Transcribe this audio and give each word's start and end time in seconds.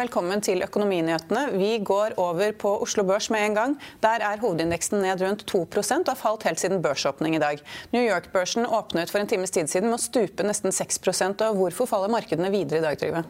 Velkommen 0.00 0.40
til 0.40 0.62
Økonominyhetene. 0.64 1.40
Vi 1.60 1.74
går 1.84 2.14
over 2.20 2.54
på 2.56 2.70
Oslo 2.80 3.02
Børs 3.04 3.26
med 3.32 3.42
en 3.44 3.56
gang. 3.58 3.72
Der 4.00 4.22
er 4.24 4.40
hovedindeksen 4.40 5.02
ned 5.02 5.20
rundt 5.20 5.44
2 5.50 5.60
og 5.60 6.06
har 6.08 6.16
falt 6.16 6.46
helt 6.48 6.60
siden 6.60 6.80
børsåpning 6.82 7.36
i 7.36 7.40
dag. 7.42 7.60
New 7.92 8.00
York-børsen 8.00 8.64
åpnet 8.64 9.10
for 9.10 9.18
en 9.20 9.28
times 9.28 9.50
tid 9.50 9.68
siden 9.68 9.90
med 9.90 9.98
å 9.98 10.00
stupe 10.00 10.46
nesten 10.46 10.72
6 10.72 11.00
og 11.44 11.56
Hvorfor 11.58 11.86
faller 11.90 12.08
markedene 12.08 12.50
videre 12.50 12.78
i 12.78 12.82
dag, 12.86 12.96
Trygve? 12.96 13.24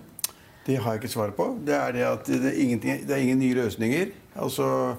Det 0.66 0.76
har 0.76 0.92
jeg 0.94 1.02
ikke 1.02 1.12
svar 1.12 1.34
på. 1.34 1.58
Det 1.66 1.74
er 1.74 1.92
det 1.92 2.06
at 2.06 2.26
det 2.26 2.38
er, 2.38 3.02
det 3.02 3.16
er 3.16 3.22
ingen 3.24 3.42
nye 3.42 3.54
løsninger. 3.54 4.14
Altså, 4.36 4.94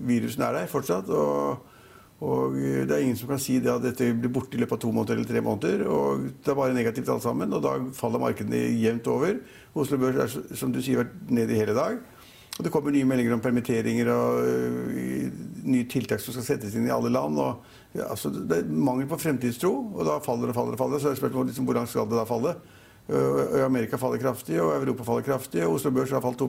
virusen 0.00 0.42
er 0.42 0.52
der 0.56 0.66
fortsatt. 0.72 1.08
og 1.08 1.73
og 2.24 2.56
det 2.56 2.94
er 2.94 3.02
ingen 3.04 3.18
som 3.18 3.28
kan 3.28 3.40
si 3.42 3.58
det 3.60 3.72
at 3.72 3.84
dette 3.84 4.06
blir 4.16 4.32
borte 4.32 4.56
i 4.56 4.60
løpet 4.62 4.78
av 4.78 4.82
to 4.84 4.92
måneder 4.94 5.18
eller 5.18 5.28
tre 5.28 5.42
måneder. 5.44 5.84
og 5.90 6.24
Det 6.40 6.52
er 6.52 6.58
bare 6.58 6.76
negativt 6.76 7.10
alt 7.12 7.24
sammen, 7.24 7.52
og 7.52 7.62
da 7.64 7.74
faller 7.96 8.22
markedene 8.22 8.62
jevnt 8.80 9.08
over. 9.12 9.36
Oslo 9.74 9.98
Børs 10.00 10.36
er 10.38 10.56
som 10.56 10.72
du 10.72 10.80
sier, 10.80 11.02
vært 11.02 11.14
nede 11.28 11.52
i 11.52 11.60
hele 11.60 11.76
dag. 11.76 11.98
Og 12.54 12.62
det 12.62 12.70
kommer 12.70 12.94
nye 12.94 13.06
meldinger 13.08 13.34
om 13.34 13.42
permitteringer 13.42 14.08
og 14.14 14.44
uh, 14.46 15.30
nye 15.66 15.88
tiltak 15.90 16.22
som 16.22 16.36
skal 16.36 16.46
settes 16.46 16.76
inn 16.78 16.86
i 16.86 16.92
alle 16.94 17.10
land. 17.10 17.38
og 17.42 17.98
ja, 17.98 18.06
altså, 18.08 18.30
Det 18.30 18.60
er 18.60 18.70
mangel 18.70 19.08
på 19.10 19.18
fremtidstro, 19.18 19.72
og 19.92 20.06
da 20.06 20.20
faller 20.22 20.52
og 20.52 20.56
faller 20.56 20.78
og 20.78 20.80
faller. 20.84 21.02
Så 21.02 21.10
er 21.10 21.18
spørsmålet 21.18 21.52
liksom, 21.52 21.72
langt 21.74 21.90
skal 21.90 22.06
det 22.08 22.20
da 22.20 22.28
falle? 22.28 22.54
Og 23.10 23.58
Amerika 23.60 23.98
faller 24.00 24.22
kraftig, 24.22 24.62
og 24.62 24.78
Europa 24.78 25.04
faller 25.04 25.26
kraftig, 25.26 25.66
og 25.66 25.74
Oslo 25.76 25.90
Børs 25.92 26.14
har 26.14 26.22
falt 26.24 26.38
2 26.40 26.48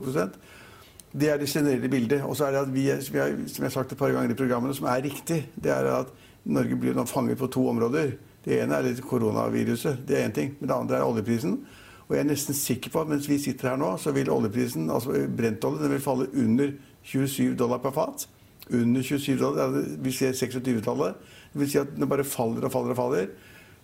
det 1.20 1.30
er 1.32 1.40
det 1.40 1.48
generelle 1.48 1.88
bildet. 1.88 2.22
Og 2.22 2.36
så 2.36 2.46
er 2.46 2.54
det 2.54 2.62
at 2.66 2.74
vi, 2.74 2.86
som 3.02 3.16
jeg, 3.16 3.34
som 3.48 3.64
jeg 3.64 3.70
har 3.70 3.74
sagt 3.74 3.92
et 3.92 3.98
par 3.98 4.12
ganger 4.12 4.34
i 4.34 4.38
programmene, 4.38 4.74
som 4.74 4.88
er 4.90 5.04
riktig, 5.04 5.42
det 5.54 5.72
er 5.72 5.88
at 5.94 6.12
Norge 6.44 6.76
blir 6.78 6.94
nå 6.94 7.06
fanget 7.08 7.38
på 7.38 7.48
to 7.50 7.64
områder. 7.68 8.12
Det 8.44 8.60
ene 8.62 8.78
er 8.78 9.00
koronaviruset, 9.02 10.04
det 10.06 10.18
er 10.18 10.28
én 10.28 10.34
ting. 10.34 10.54
Men 10.60 10.68
det 10.68 10.76
andre 10.76 11.00
er 11.00 11.08
oljeprisen. 11.08 11.58
Og 12.06 12.14
jeg 12.14 12.22
er 12.22 12.28
nesten 12.28 12.54
sikker 12.54 12.92
på 12.94 13.02
at 13.02 13.10
mens 13.10 13.26
vi 13.28 13.38
sitter 13.42 13.72
her 13.72 13.80
nå, 13.80 13.96
så 13.98 14.12
vil 14.14 14.30
oljeprisen, 14.30 14.90
altså 14.90 15.16
brentolje, 15.36 15.82
den 15.82 15.96
vil 15.96 16.04
falle 16.04 16.28
under 16.38 16.70
27 17.02 17.56
dollar 17.58 17.82
per 17.82 17.94
fat. 17.96 18.28
Under 18.70 19.02
27 19.02 19.40
dollar. 19.40 19.74
Vi 20.02 20.12
ser 20.12 20.36
26-tallet. 20.36 21.18
Det 21.52 21.60
vil 21.60 21.70
si 21.70 21.80
at 21.82 21.96
den 21.96 22.08
bare 22.08 22.24
faller 22.24 22.66
og 22.66 22.72
faller 22.72 22.94
og 22.94 23.00
faller. 23.00 23.28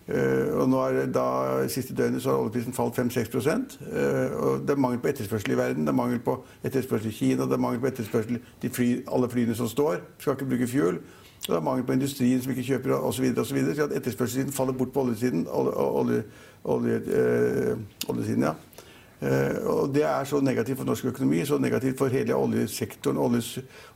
Uh, 0.03 0.59
og 0.59 0.67
nå 0.67 0.79
er 0.83 1.05
da, 1.15 1.25
Siste 1.71 1.93
døgnet 1.95 2.19
så 2.19 2.33
har 2.33 2.41
oljeprisen 2.41 2.75
falt 2.75 2.97
5-6 2.99 3.37
uh, 3.39 4.33
og 4.35 4.65
Det 4.67 4.73
er 4.73 4.81
mangel 4.83 4.99
på 4.99 5.07
etterspørsel 5.07 5.51
i 5.51 5.57
verden. 5.57 5.85
Det 5.87 5.93
er 5.93 5.95
mangel 5.95 6.19
på 6.19 6.35
etterspørsel 6.63 7.07
i 7.07 7.13
Kina, 7.15 7.45
det 7.47 7.55
er 7.55 7.61
mangel 7.63 7.79
på 7.79 7.87
etterspørsel 7.87 8.39
til 8.61 8.69
fly, 8.69 8.87
alle 9.07 9.29
flyene 9.29 9.55
som 9.55 9.67
står. 9.67 10.01
Skal 10.19 10.35
ikke 10.35 10.49
bruke 10.49 10.67
fuel. 10.67 10.99
Og 11.43 11.47
det 11.47 11.55
er 11.55 11.63
mangel 11.63 11.85
på 11.87 11.95
industrien 11.95 12.41
som 12.41 12.51
ikke 12.51 12.65
kjøper 12.67 12.97
osv. 12.97 13.29
Så, 13.35 13.53
videre, 13.53 13.75
så 13.75 13.87
at 13.87 13.95
etterspørselssiden 13.95 14.51
faller 14.51 14.73
bort 14.73 14.91
på 14.91 15.01
oljesiden. 15.01 15.47
Olje, 15.51 16.23
olje, 16.63 16.99
uh, 17.07 18.09
oljesiden, 18.09 18.43
ja. 18.43 18.53
og 19.63 19.93
Det 19.95 20.03
er 20.03 20.23
så 20.23 20.39
negativt 20.39 20.77
for 20.77 20.85
norsk 20.85 21.05
økonomi, 21.05 21.45
så 21.45 21.57
negativt 21.57 21.97
for 21.97 22.07
hele 22.07 22.35
oljesektoren, 22.35 23.17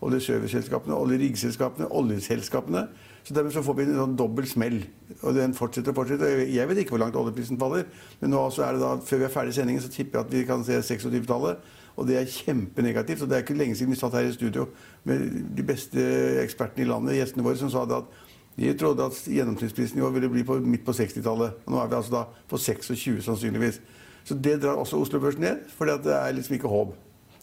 oljeserviceselskapene, 0.02 0.96
oljeriggselskapene, 0.96 1.92
oljeselskapene. 1.92 2.88
Så 3.28 3.34
dermed 3.36 3.52
så 3.52 3.60
får 3.60 3.76
vi 3.76 3.84
en 3.84 3.98
sånn 4.00 4.14
dobbel 4.16 4.46
smell. 4.48 4.78
Og 5.18 5.34
den 5.36 5.52
fortsetter 5.56 5.92
og 5.92 5.98
fortsetter. 5.98 6.46
Jeg 6.48 6.68
vet 6.70 6.78
ikke 6.80 6.94
hvor 6.96 7.02
langt 7.02 7.18
oljeprisen 7.20 7.60
faller. 7.60 7.84
Men 8.22 8.32
nå 8.32 8.46
er 8.48 8.78
det 8.78 8.80
da, 8.80 8.92
før 9.04 9.20
vi 9.20 9.26
er 9.28 9.34
ferdig 9.34 9.52
i 9.52 9.58
sendingen, 9.58 9.84
så 9.84 9.92
tipper 9.92 10.22
jeg 10.22 10.28
at 10.28 10.32
vi 10.32 10.44
kan 10.48 10.64
se 10.64 10.78
26-tallet. 10.80 11.66
Og 11.98 12.08
det 12.08 12.16
er 12.16 12.30
kjempenegativt. 12.32 13.26
Og 13.26 13.28
det 13.28 13.36
er 13.36 13.44
ikke 13.44 13.58
lenge 13.60 13.76
siden 13.76 13.92
vi 13.92 14.00
satt 14.00 14.16
her 14.16 14.30
i 14.30 14.32
studio 14.32 14.70
med 15.10 15.28
de 15.58 15.66
beste 15.68 16.06
ekspertene 16.46 16.86
i 16.86 16.88
landet, 16.88 17.18
gjestene 17.18 17.44
våre, 17.44 17.60
som 17.60 17.74
sa 17.74 17.84
det 17.90 18.00
at 18.00 18.24
de 18.58 18.72
trodde 18.80 19.10
at 19.12 19.20
gjennomsnittsprisen 19.28 20.00
i 20.00 20.06
år 20.08 20.16
ville 20.16 20.32
bli 20.32 20.46
på, 20.48 20.62
midt 20.64 20.88
på 20.88 20.96
60-tallet. 20.96 21.60
Og 21.66 21.76
nå 21.76 21.82
er 21.82 21.92
vi 21.92 22.00
altså 22.00 22.16
da 22.16 22.24
på 22.48 22.62
26 22.64 23.20
sannsynligvis. 23.28 23.82
Så 24.24 24.40
det 24.40 24.62
drar 24.64 24.80
også 24.80 25.04
Oslo 25.04 25.20
Børs 25.20 25.36
ned, 25.36 25.68
for 25.76 25.92
det 25.92 26.16
er 26.16 26.32
liksom 26.40 26.56
ikke 26.56 26.72
håp. 26.72 26.96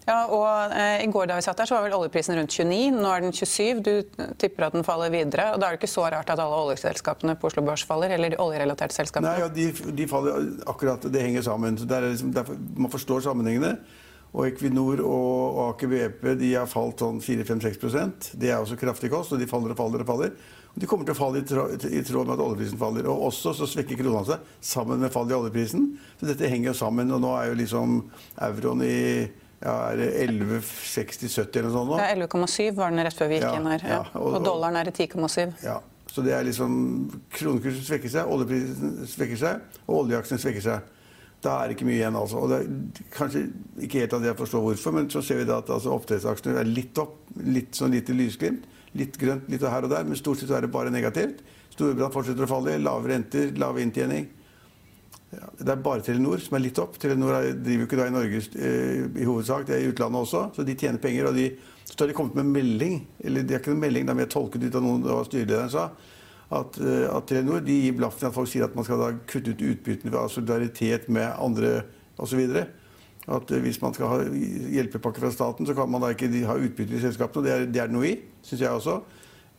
Ja, 0.04 0.26
og 0.28 0.75
eh, 0.76 1.00
I 1.00 1.09
går 1.09 1.31
da 1.31 1.38
vi 1.38 1.44
satt 1.47 1.60
der, 1.60 1.69
så 1.69 1.78
var 1.78 1.87
vel 1.87 1.97
oljeprisen 1.97 2.37
rundt 2.37 2.53
29. 2.53 2.92
Nå 2.98 3.09
er 3.09 3.25
den 3.25 3.32
27. 3.32 3.81
Du 3.84 4.25
tipper 4.41 4.69
at 4.69 4.76
den 4.76 4.84
faller 4.84 5.12
videre. 5.12 5.50
og 5.54 5.62
Da 5.62 5.69
er 5.69 5.76
det 5.76 5.81
ikke 5.81 5.94
så 5.94 6.04
rart 6.12 6.32
at 6.32 6.41
alle 6.42 6.60
oljeselskapene 6.66 7.37
på 7.41 7.48
Oslo 7.48 7.65
Børs 7.65 7.87
faller? 7.88 8.12
Eller 8.12 8.34
de 8.34 8.41
oljerelaterte 8.43 8.97
selskapene? 8.97 9.32
Nei, 9.32 9.41
ja, 9.41 9.48
de, 9.48 9.93
de, 9.97 10.09
faller 10.10 10.50
akkurat. 10.69 11.09
Det 11.09 11.22
henger 11.25 11.47
sammen. 11.48 11.78
så 11.81 11.88
liksom, 11.88 12.34
derfor, 12.37 12.59
Man 12.76 12.93
forstår 12.93 13.25
sammenhengene. 13.25 13.78
Og 14.34 14.48
Equinor 14.48 14.98
og 15.06 15.59
Aker 15.69 15.88
BP 15.93 16.25
de 16.41 16.48
har 16.56 16.66
falt 16.66 16.98
sånn 16.98 17.20
4-5-6 17.22 18.32
Det 18.34 18.50
er 18.50 18.59
også 18.59 18.75
kraftig 18.76 19.12
kost, 19.12 19.31
og 19.32 19.38
de 19.38 19.47
faller 19.47 19.70
og 19.70 19.78
faller 19.78 20.03
og 20.03 20.09
faller. 20.09 20.32
Og 20.75 20.82
de 20.82 20.88
kommer 20.91 21.06
til 21.06 21.14
å 21.14 21.20
falle 21.20 21.38
i 21.38 22.03
tråd 22.03 22.26
med 22.26 22.34
at 22.34 22.43
oljeprisen 22.43 22.81
faller. 22.81 23.06
Og 23.09 23.28
også 23.31 23.54
så 23.54 23.69
svekker 23.70 23.97
krona 24.03 24.25
seg 24.26 24.53
sammen 24.60 25.00
med 25.00 25.14
fallet 25.14 25.32
i 25.32 25.38
oljeprisen. 25.38 25.87
Så 26.19 26.28
dette 26.28 26.50
henger 26.50 26.72
jo 26.72 26.76
sammen. 26.82 27.14
Og 27.14 27.22
nå 27.22 27.31
er 27.38 27.53
jo 27.53 27.60
liksom 27.62 28.00
euroen 28.43 28.82
i 28.84 28.98
ja, 29.62 29.75
er 29.91 30.00
det 30.00 30.09
11,60-70 30.26 31.59
eller 31.60 31.69
noe 31.69 31.75
sånt? 31.75 31.91
nå? 31.91 31.98
Ja, 32.00 32.09
11,7 32.15 32.75
var 32.76 32.92
den 32.92 33.04
rett 33.06 33.19
før 33.19 33.31
vi 33.31 33.38
gikk 33.38 33.47
ja, 33.47 33.53
inn 33.59 33.69
her. 33.70 33.84
Ja. 33.88 34.00
Og, 34.19 34.28
og, 34.32 34.41
dollaren 34.44 34.81
er 34.81 34.91
i 34.91 34.94
10,7. 34.94 35.54
Ja, 35.65 35.78
så 36.10 36.25
det 36.25 36.34
er 36.37 36.44
liksom 36.47 36.75
Kronekursen 37.34 37.87
svekker 37.87 38.12
seg, 38.12 38.34
oljeprisen 38.34 38.98
svekker 39.14 39.41
seg, 39.41 39.81
og 39.87 40.03
oljeaksjene 40.03 40.43
svekker 40.43 40.66
seg. 40.66 40.93
Da 41.44 41.59
er 41.60 41.69
det 41.69 41.76
ikke 41.76 41.88
mye 41.88 41.98
igjen, 41.98 42.16
altså. 42.16 42.41
Og 42.41 42.53
det 42.53 42.60
er 42.62 43.09
kanskje 43.12 43.43
ikke 43.84 44.04
helt 44.04 44.14
at 44.16 44.28
jeg 44.31 44.38
forstår 44.38 44.62
hvorfor, 44.64 44.94
men 44.97 45.10
så 45.12 45.20
ser 45.25 45.43
vi 45.43 45.48
da 45.48 45.59
at 45.60 45.72
altså, 45.75 45.93
oppdrettsaksjene 45.97 46.62
er 46.62 46.70
litt 46.70 47.00
opp. 47.03 47.19
Litt 47.44 47.76
sånn 47.76 47.93
lite 47.93 48.16
lysglimt. 48.16 48.64
Litt 48.94 49.19
grønt 49.19 49.48
litt 49.50 49.64
her 49.66 49.84
og 49.84 49.91
der, 49.91 50.06
men 50.06 50.16
stort 50.16 50.41
sett 50.41 50.53
er 50.54 50.64
det 50.64 50.72
bare 50.72 50.93
negativt. 50.94 51.43
Storebrand 51.75 52.14
fortsetter 52.14 52.47
å 52.47 52.48
falle. 52.48 52.78
Lave 52.81 53.10
renter, 53.10 53.50
lav 53.60 53.81
inntjening. 53.82 54.31
Ja, 55.34 55.50
det 55.58 55.72
er 55.72 55.82
bare 55.82 56.02
Telenor 56.04 56.42
som 56.42 56.56
er 56.58 56.64
litt 56.64 56.78
opp. 56.82 56.96
Telenor 57.00 57.36
driver 57.52 57.82
jo 57.82 57.88
ikke 57.88 57.98
da 57.98 58.08
i 58.08 58.14
Norge 58.14 58.40
eh, 58.40 59.06
i 59.20 59.26
hovedsak, 59.26 59.66
det 59.68 59.76
er 59.76 59.84
i 59.84 59.90
utlandet 59.92 60.20
også. 60.26 60.42
Så 60.56 60.66
de 60.66 60.76
tjener 60.78 61.02
penger. 61.02 61.31
og 61.31 61.38
de, 61.38 61.48
Så 61.84 61.96
har 61.98 62.10
de 62.10 62.16
kommet 62.16 62.38
med 62.40 62.52
melding, 62.52 63.00
eller 63.25 63.42
det 63.42 63.56
er 63.56 63.62
ikke 63.62 63.75
noen 63.75 63.84
melding, 63.86 64.06
da 64.06 64.16
vi 64.16 64.25
har 64.26 64.32
tolket 64.32 64.64
ut 64.64 64.78
av 64.78 64.84
noen 64.84 65.08
av 65.10 65.25
styrelederen 65.28 65.72
sa, 65.72 65.88
at, 66.54 66.78
eh, 66.78 67.08
at, 67.08 67.26
Telenor 67.31 67.64
de 67.64 67.81
gir 67.86 67.98
blaffen 67.98 68.28
at 68.28 68.36
folk 68.36 68.50
sier 68.50 68.66
at 68.66 68.76
man 68.76 68.86
skal 68.86 69.02
da 69.02 69.10
kutte 69.31 69.54
ut 69.54 69.66
utbyttene 69.72 70.12
ved 70.14 70.32
solidaritet 70.32 71.08
med 71.12 71.32
andre 71.40 71.82
osv. 72.20 72.44
At 73.25 73.50
eh, 73.50 73.64
hvis 73.64 73.80
man 73.82 73.96
skal 73.96 74.12
ha 74.12 74.22
hjelpepakke 74.28 75.25
fra 75.25 75.32
staten, 75.34 75.66
så 75.66 75.75
kan 75.76 75.90
man 75.90 76.04
da 76.04 76.12
ikke 76.14 76.30
ha 76.48 76.58
utbytte 76.60 76.98
i 76.98 77.04
selskapene. 77.04 77.46
Det 77.46 77.54
er 77.54 77.69
det 77.72 77.84
er 77.84 77.92
noe 77.92 78.12
i, 78.12 78.16
syns 78.44 78.64
jeg 78.66 78.80
også. 78.80 79.00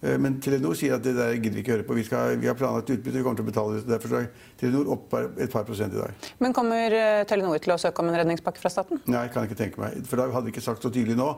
Eh, 0.01 0.17
men 0.21 0.39
Telenor 0.43 0.75
sier 0.77 0.97
at 0.97 1.03
det 1.05 1.15
der 1.17 1.35
gidder 1.37 1.57
vi 1.57 1.63
ikke 1.63 1.75
høre 1.77 1.87
på. 1.87 1.97
Vi, 1.97 2.05
skal, 2.07 2.37
vi 2.41 2.49
har 2.49 2.57
planlagt 2.59 2.91
utbytte, 2.91 3.17
vi 3.17 3.25
kommer 3.25 3.39
til 3.39 3.47
å 3.47 3.51
betale 3.51 3.79
det. 3.79 3.85
Derfor 3.89 4.17
er 4.19 4.31
Telenor 4.59 4.95
opp 4.95 5.13
et 5.19 5.51
par 5.53 5.67
prosent 5.67 5.95
i 5.95 6.01
dag. 6.01 6.31
Men 6.43 6.55
kommer 6.55 6.95
eh, 6.95 7.21
Telenor 7.29 7.61
til 7.63 7.75
å 7.75 7.79
søke 7.81 8.03
om 8.03 8.11
en 8.11 8.19
redningspakke 8.21 8.63
fra 8.63 8.73
staten? 8.73 9.01
Nei, 9.07 9.27
jeg 9.27 9.35
kan 9.35 9.47
ikke 9.47 9.61
tenke 9.61 9.81
meg. 9.81 10.01
For 10.09 10.21
da 10.21 10.27
hadde 10.33 10.49
de 10.49 10.55
ikke 10.55 10.65
sagt 10.65 10.85
så 10.85 10.93
tydelig 10.93 11.17
nå 11.19 11.29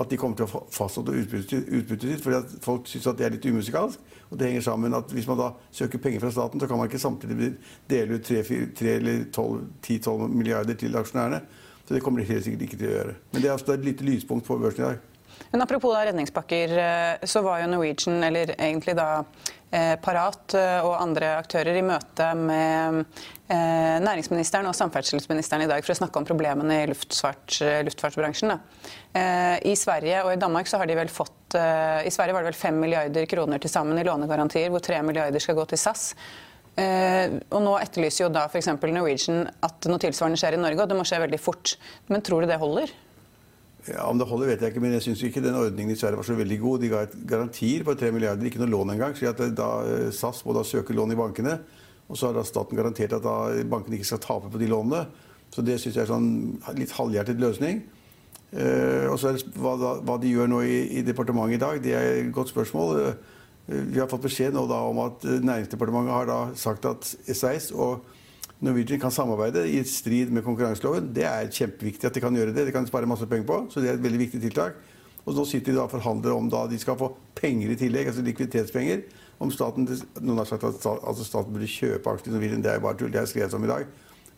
at 0.00 0.08
de 0.08 0.16
kommer 0.16 0.38
til 0.38 0.46
å 0.46 0.62
fastholde 0.72 1.12
utbyttet 1.12 2.06
sitt. 2.08 2.22
fordi 2.24 2.38
at 2.38 2.52
folk 2.64 2.86
syns 2.88 3.08
at 3.10 3.18
det 3.18 3.26
er 3.26 3.34
litt 3.34 3.44
umusikalsk. 3.44 4.00
Og 4.30 4.38
det 4.38 4.48
henger 4.48 4.64
sammen 4.64 4.94
at 4.96 5.12
hvis 5.12 5.28
man 5.28 5.40
da 5.40 5.50
søker 5.76 6.00
penger 6.00 6.22
fra 6.22 6.30
staten, 6.32 6.60
så 6.60 6.68
kan 6.70 6.80
man 6.80 6.88
ikke 6.88 7.02
samtidig 7.02 7.50
dele 7.90 8.16
ut 8.16 8.24
3, 8.24 8.42
3 8.78 8.94
eller 8.94 9.26
10-12 9.34 10.28
milliarder 10.28 10.78
til 10.80 10.96
aksjonærene. 10.96 11.42
Så 11.84 11.94
det 11.94 12.02
kommer 12.04 12.22
de 12.22 12.30
helt 12.30 12.46
sikkert 12.46 12.62
ikke 12.62 12.78
til 12.80 12.88
å 12.88 12.96
gjøre. 12.96 13.14
Men 13.32 13.42
det 13.42 13.50
er 13.50 13.56
altså 13.58 13.74
et 13.74 13.84
lite 13.84 14.06
lyspunkt 14.06 14.46
på 14.46 14.56
børsen 14.62 14.84
i 14.84 14.88
dag. 14.88 15.09
Men 15.50 15.62
Apropos 15.62 15.94
da 15.94 16.04
redningspakker, 16.04 16.78
eh, 16.78 17.26
så 17.26 17.42
var 17.42 17.60
jo 17.60 17.70
Norwegian, 17.70 18.22
eller 18.24 18.54
egentlig 18.54 18.94
da 18.98 19.24
eh, 19.70 19.96
Parat 20.02 20.54
eh, 20.54 20.78
og 20.86 20.94
andre 21.00 21.34
aktører 21.40 21.78
i 21.78 21.84
møte 21.84 22.32
med 22.38 23.04
næringsministeren 23.50 24.68
og 24.70 24.76
samferdselsministeren 24.78 25.64
i 25.64 25.66
dag 25.66 25.82
for 25.82 25.90
å 25.90 25.96
snakke 25.98 26.20
om 26.20 26.26
problemene 26.28 26.76
i 26.84 26.84
luftfart, 26.86 27.56
luftfartsbransjen. 27.82 28.52
I 29.66 29.72
Sverige 29.74 30.20
og 30.22 30.30
i 30.30 30.38
Danmark 30.38 30.70
så 30.70 30.78
har 30.78 30.86
de 30.86 30.94
vel 30.94 31.10
fått 31.10 31.56
I 31.58 32.12
Sverige 32.14 32.36
var 32.36 32.46
det 32.46 32.52
vel 32.52 32.60
5 32.60 32.78
milliarder 32.78 33.26
kroner 33.26 33.58
til 33.58 33.74
sammen 33.74 33.98
i 33.98 34.06
lånegarantier, 34.06 34.70
hvor 34.70 34.86
3 34.86 35.02
milliarder 35.02 35.42
skal 35.42 35.58
gå 35.58 35.66
til 35.72 35.82
SAS. 35.82 36.12
og 36.78 37.60
Nå 37.66 37.74
etterlyser 37.82 38.28
jo 38.28 38.32
da 38.38 38.46
f.eks. 38.46 38.70
Norwegian 38.86 39.48
at 39.66 39.90
noe 39.90 40.06
tilsvarende 40.06 40.38
skjer 40.38 40.54
i 40.54 40.62
Norge, 40.62 40.84
og 40.86 40.94
det 40.94 41.02
må 41.02 41.10
skje 41.10 41.24
veldig 41.26 41.42
fort. 41.42 41.74
Men 42.06 42.22
tror 42.22 42.46
du 42.46 42.52
det 42.54 42.62
holder? 42.62 42.94
Ja, 43.88 44.04
Om 44.10 44.18
det 44.20 44.26
holder, 44.28 44.50
vet 44.50 44.60
jeg 44.60 44.74
ikke, 44.74 44.82
men 44.84 44.92
jeg 44.92 45.06
syns 45.06 45.22
ikke 45.24 45.42
den 45.44 45.56
ordningen 45.56 45.94
i 45.94 45.98
Sverige 45.98 46.20
var 46.20 46.26
så 46.28 46.36
veldig 46.36 46.58
god. 46.60 46.82
De 46.82 46.90
ga 46.92 47.04
et 47.06 47.14
garantier 47.28 47.84
på 47.86 47.94
3 47.96 48.10
milliarder, 48.12 48.44
ikke 48.46 48.60
noe 48.60 48.72
lån 48.74 48.94
engang. 48.94 49.16
Så 49.16 49.32
da, 49.32 49.70
eh, 49.88 50.10
SAS 50.12 50.44
må 50.44 50.52
da 50.56 50.64
søke 50.66 50.92
lån 50.92 51.14
i 51.14 51.16
bankene. 51.16 51.58
Og 52.10 52.18
så 52.18 52.28
har 52.28 52.34
da 52.34 52.44
staten 52.44 52.76
garantert 52.76 53.14
at 53.16 53.24
da 53.24 53.64
bankene 53.64 53.96
ikke 53.96 54.10
skal 54.10 54.22
tape 54.24 54.50
på 54.52 54.60
de 54.60 54.68
lånene. 54.68 55.06
Så 55.50 55.64
det 55.64 55.80
syns 55.80 55.96
jeg 55.96 56.04
er 56.04 56.12
sånn 56.12 56.60
litt 56.76 56.92
halvhjertet 56.94 57.40
løsning. 57.40 57.82
Eh, 58.50 59.06
og 59.06 59.18
så 59.22 59.32
hva, 59.54 59.76
hva, 60.02 60.16
de 60.18 60.32
gjør 60.32 60.48
nå 60.50 60.62
i, 60.66 60.78
i, 60.98 61.02
departementet 61.06 61.54
i 61.54 61.62
dag, 61.62 61.82
det 61.82 61.94
er 61.94 62.08
et 62.18 62.32
godt 62.34 62.50
spørsmål. 62.50 62.98
Eh, 62.98 63.14
vi 63.70 64.00
har 64.00 64.10
fått 64.10 64.26
beskjed 64.26 64.56
nå 64.56 64.64
da 64.70 64.80
om 64.88 64.98
at 65.04 65.24
eh, 65.24 65.38
Næringsdepartementet 65.46 66.16
har 66.16 66.26
da 66.26 66.40
sagt 66.58 66.88
at 66.90 67.06
SAS 67.06 67.70
og 67.70 68.02
Norwegian 68.60 69.00
kan 69.00 69.12
samarbeide 69.12 69.64
i 69.72 69.80
strid 69.88 70.32
med 70.32 70.44
konkurranseloven. 70.44 71.08
Det 71.16 71.24
er 71.24 71.48
kjempeviktig 71.48 72.10
at 72.10 72.16
de 72.16 72.20
kan 72.20 72.34
gjøre 72.36 72.52
det. 72.52 72.66
De 72.68 72.74
kan 72.74 72.88
spare 72.88 73.08
masse 73.08 73.28
penger 73.28 73.46
på, 73.48 73.60
så 73.72 73.80
det 73.80 73.88
er 73.88 73.96
et 73.96 74.04
veldig 74.04 74.20
viktig 74.26 74.40
tiltak. 74.42 74.76
Og 75.24 75.36
nå 75.36 75.46
sitter 75.48 75.72
de 75.72 75.78
da 75.78 75.86
og 75.86 75.92
forhandler 75.92 76.34
om 76.34 76.48
da 76.52 76.66
de 76.68 76.78
skal 76.80 76.98
få 77.00 77.10
penger 77.36 77.72
i 77.72 77.78
tillegg, 77.80 78.10
altså 78.10 78.24
likviditetspenger. 78.24 79.02
Om 79.40 79.52
staten, 79.54 79.88
Noen 80.20 80.42
har 80.42 80.48
sagt 80.48 80.66
at 80.68 80.84
altså 80.84 81.24
staten 81.24 81.54
burde 81.54 81.68
kjøpe 81.70 82.12
aksjer 82.12 82.32
i 82.32 82.36
Norwegian. 82.36 82.64
Det 82.64 82.72
er 82.72 82.76
jo 82.76 82.84
bare 82.84 83.00
tull. 83.00 83.12
Det 83.12 83.22
er 83.22 83.30
skrevet 83.30 83.56
om 83.56 83.64
i 83.64 83.72
dag. 83.72 83.88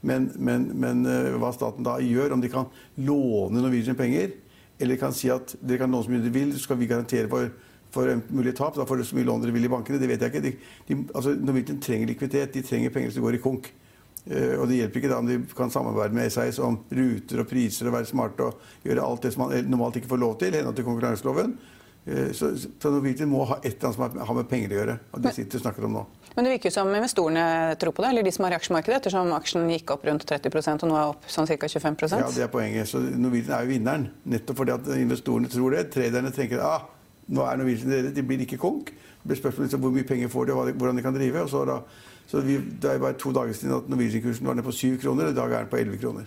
Men, 0.06 0.30
men, 0.38 0.70
men 0.82 1.02
uh, 1.06 1.34
hva 1.42 1.50
staten 1.54 1.86
da 1.86 1.98
gjør, 2.02 2.36
om 2.36 2.42
de 2.42 2.50
kan 2.50 2.70
låne 3.02 3.62
Norwegian 3.62 3.98
penger, 3.98 4.34
eller 4.82 4.98
kan 4.98 5.14
si 5.14 5.30
at 5.30 5.54
dere 5.62 5.82
kan 5.82 5.90
låne 5.90 6.06
så 6.06 6.14
mye 6.14 6.22
dere 6.22 6.34
vil, 6.34 6.54
så 6.54 6.64
skal 6.64 6.78
vi 6.78 6.90
garantere 6.90 7.30
for, 7.30 7.50
for 7.94 8.10
mulig 8.30 8.54
tap. 8.58 8.78
Da 8.78 8.86
får 8.86 9.02
dere 9.02 9.10
så 9.10 9.18
mye 9.18 9.30
lån 9.30 9.46
dere 9.46 9.54
vil 9.58 9.66
i 9.66 9.72
bankene. 9.74 10.02
Det 10.02 10.10
vet 10.10 10.22
jeg 10.22 10.34
ikke. 10.34 10.46
De, 10.46 10.54
de, 10.90 11.00
altså, 11.10 11.34
Norwegian 11.38 11.82
trenger 11.82 12.10
likviditet. 12.10 12.54
De 12.54 12.66
trenger 12.66 12.94
penger 12.94 13.14
som 13.14 13.26
går 13.26 13.38
i 13.38 13.42
konk. 13.42 13.70
Eh, 14.30 14.54
og 14.54 14.68
det 14.70 14.78
hjelper 14.78 15.02
ikke 15.02 15.10
da 15.10 15.18
om 15.18 15.28
de 15.28 15.40
kan 15.56 15.72
samarbeide 15.72 16.14
med 16.14 16.30
SAS 16.30 16.60
om 16.62 16.78
ruter 16.94 17.42
og 17.42 17.48
priser 17.50 17.90
og 17.90 17.96
være 17.96 18.10
smarte 18.10 18.46
og 18.46 18.86
gjøre 18.86 19.06
alt 19.06 19.26
det 19.26 19.32
som 19.34 19.46
man 19.46 19.70
normalt 19.70 19.98
ikke 19.98 20.12
får 20.12 20.22
lov 20.22 20.36
til 20.38 20.54
i 20.54 20.60
henhold 20.60 20.78
til 20.78 20.86
konkurranseloven. 20.86 21.56
Eh, 22.04 22.30
så, 22.34 22.52
så 22.58 22.90
Norwegian 22.90 23.30
må 23.30 23.44
ha 23.50 23.58
et 23.62 23.76
eller 23.76 23.90
annet 23.90 24.14
som 24.16 24.26
har 24.28 24.38
med 24.38 24.48
penger 24.50 24.74
å 24.74 24.78
gjøre. 24.80 24.96
og 25.12 25.24
det 25.26 25.34
sitter 25.36 25.58
og 25.58 25.66
snakker 25.66 25.88
om 25.88 25.98
nå. 25.98 26.06
Men 26.32 26.46
det 26.46 26.54
virker 26.54 26.70
jo 26.70 26.74
som 26.78 26.88
investorene 26.88 27.44
tror 27.80 27.92
på 27.92 28.04
det, 28.04 28.10
eller 28.14 28.24
de 28.24 28.32
som 28.32 28.46
har 28.46 28.56
aksjemarkedet, 28.56 29.02
ettersom 29.02 29.34
aksjen 29.36 29.68
gikk 29.74 29.92
opp 29.92 30.06
rundt 30.08 30.24
30% 30.28 30.86
og 30.86 30.90
nå 30.90 30.96
er 30.96 31.12
opp 31.12 31.28
sånn 31.30 31.50
ca. 31.50 31.58
25% 31.68 32.22
Ja, 32.22 32.30
det 32.32 32.46
er 32.46 32.52
poenget. 32.52 32.88
Så 32.88 33.02
Norwegian 33.02 33.58
er 33.58 33.66
jo 33.66 33.74
vinneren. 33.74 34.08
Nettopp 34.32 34.62
fordi 34.62 34.74
at 34.78 34.90
investorene 34.96 35.50
tror 35.52 35.76
det. 35.76 35.88
Traderne 35.92 36.32
tenker 36.34 36.62
ah, 36.64 36.86
nå 37.28 37.44
er 37.46 37.56
Norwegian 37.56 37.90
dere, 37.90 38.14
de 38.14 38.22
blir 38.26 38.42
ikke 38.44 38.60
konk. 38.60 38.90
Det 39.22 39.30
blir 39.30 39.38
spørsmål 39.38 39.74
om 39.74 39.84
hvor 39.86 39.94
mye 39.94 40.08
penger 40.08 40.28
får 40.28 40.44
de, 40.48 40.52
og 40.52 40.72
hvordan 40.72 40.96
de 40.96 41.02
kan 41.02 41.14
drive. 41.14 41.42
og 41.42 41.48
så 41.48 41.64
da 41.64 41.78
så 42.26 42.40
vi, 42.40 42.56
det 42.56 42.90
er 42.90 42.98
bare 42.98 43.18
to 43.18 43.32
dager 43.32 43.52
siden 43.52 43.74
at 43.76 43.88
Norwegian-kursen 43.88 44.46
var 44.46 44.54
nede 44.54 44.64
på 44.64 44.72
7 44.72 45.00
kroner, 45.02 45.24
og 45.24 45.30
i 45.30 45.34
dag 45.34 45.52
er 45.52 45.58
den 45.58 45.68
på 45.70 45.76
11 45.76 45.98
kroner. 45.98 46.24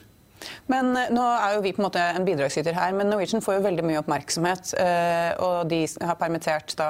Men 0.71 0.91
eh, 0.97 1.11
nå 1.13 1.23
er 1.23 1.55
jo 1.55 1.63
vi 1.65 1.73
på 1.75 1.81
en 1.81 1.87
måte 1.87 2.01
en 2.01 2.25
bidragsyter 2.27 2.75
her, 2.77 2.93
men 2.97 3.09
Norwegian 3.11 3.43
får 3.43 3.57
jo 3.57 3.63
veldig 3.65 3.85
mye 3.87 4.01
oppmerksomhet. 4.01 4.73
Eh, 4.81 5.31
og 5.45 5.69
de 5.71 5.81
har 6.01 6.17
permittert 6.19 6.75
da 6.79 6.89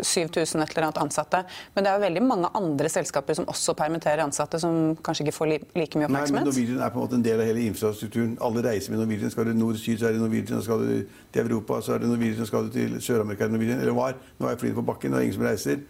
7000 0.00 0.62
et 0.62 0.74
eller 0.74 0.88
annet 0.88 1.00
ansatte. 1.02 1.42
Men 1.74 1.86
det 1.86 1.92
er 1.92 1.98
jo 1.98 2.04
veldig 2.06 2.24
mange 2.26 2.50
andre 2.58 2.90
selskaper 2.92 3.38
som 3.38 3.48
også 3.52 3.76
permitterer 3.78 4.24
ansatte, 4.24 4.60
som 4.62 4.96
kanskje 5.06 5.26
ikke 5.26 5.36
får 5.38 5.52
like 5.52 5.98
mye 5.98 6.08
oppmerksomhet? 6.08 6.32
Nei, 6.32 6.44
men 6.44 6.50
Norwegian 6.50 6.84
er 6.86 6.94
på 6.94 7.00
en 7.00 7.06
måte 7.06 7.20
en 7.20 7.26
del 7.26 7.42
av 7.42 7.50
hele 7.50 7.66
infrastrukturen. 7.70 8.36
Alle 8.46 8.64
reiser 8.66 8.94
med 8.94 9.02
Norwegian. 9.04 9.34
Skal 9.34 9.50
du 9.50 9.56
nord-syd, 9.58 9.98
så 10.00 10.10
er 10.10 10.16
det 10.16 10.22
Norwegian. 10.24 10.64
Skal 10.66 10.86
du 10.86 11.18
til 11.32 11.44
Europa, 11.46 11.80
så 11.82 11.96
er 11.96 12.04
det 12.04 12.12
Norwegian. 12.12 12.48
Skal 12.48 12.68
du 12.68 12.74
til 12.78 12.96
Sør-Amerika, 13.00 13.44
er 13.44 13.52
det 13.52 13.58
Norwegian. 13.58 13.82
Eller 13.84 13.98
var. 13.98 14.16
Nå 14.38 14.50
er 14.50 14.60
flyet 14.60 14.78
på 14.78 14.86
bakken, 14.86 15.12
og 15.12 15.18
det 15.18 15.24
er 15.24 15.30
ingen 15.30 15.40
som 15.40 15.48
reiser. 15.48 15.84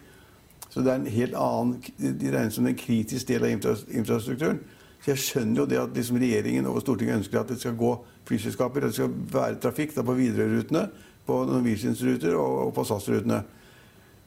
Så 0.70 0.82
det 0.84 0.92
er 0.92 0.98
en 1.00 1.06
helt 1.06 1.36
annen, 1.40 1.76
De 2.20 2.32
regnes 2.32 2.54
som 2.54 2.66
en 2.66 2.76
kritisk 2.76 3.28
del 3.28 3.44
av 3.44 3.52
infrastrukturen. 3.88 4.58
Så 5.06 5.12
jeg 5.12 5.22
skjønner 5.22 5.60
jo 5.60 5.64
det 5.70 5.76
at 5.78 5.92
liksom 5.94 6.16
regjeringen 6.18 6.66
og 6.66 6.80
Stortinget 6.82 7.20
ønsker 7.20 7.38
at 7.38 7.50
det 7.52 7.60
skal 7.60 7.76
gå 7.78 7.92
flyselskaper, 8.26 8.82
at 8.82 8.90
det 8.90 8.96
skal 8.96 9.12
være 9.36 9.58
trafikk 9.62 9.92
på 9.94 10.14
Widerøe-rutene, 10.18 10.88
på 11.26 11.36
Norwegians 11.46 12.02
ruter 12.02 12.34
og, 12.34 12.72
på 12.74 12.82
SAS-rutene. 12.88 13.38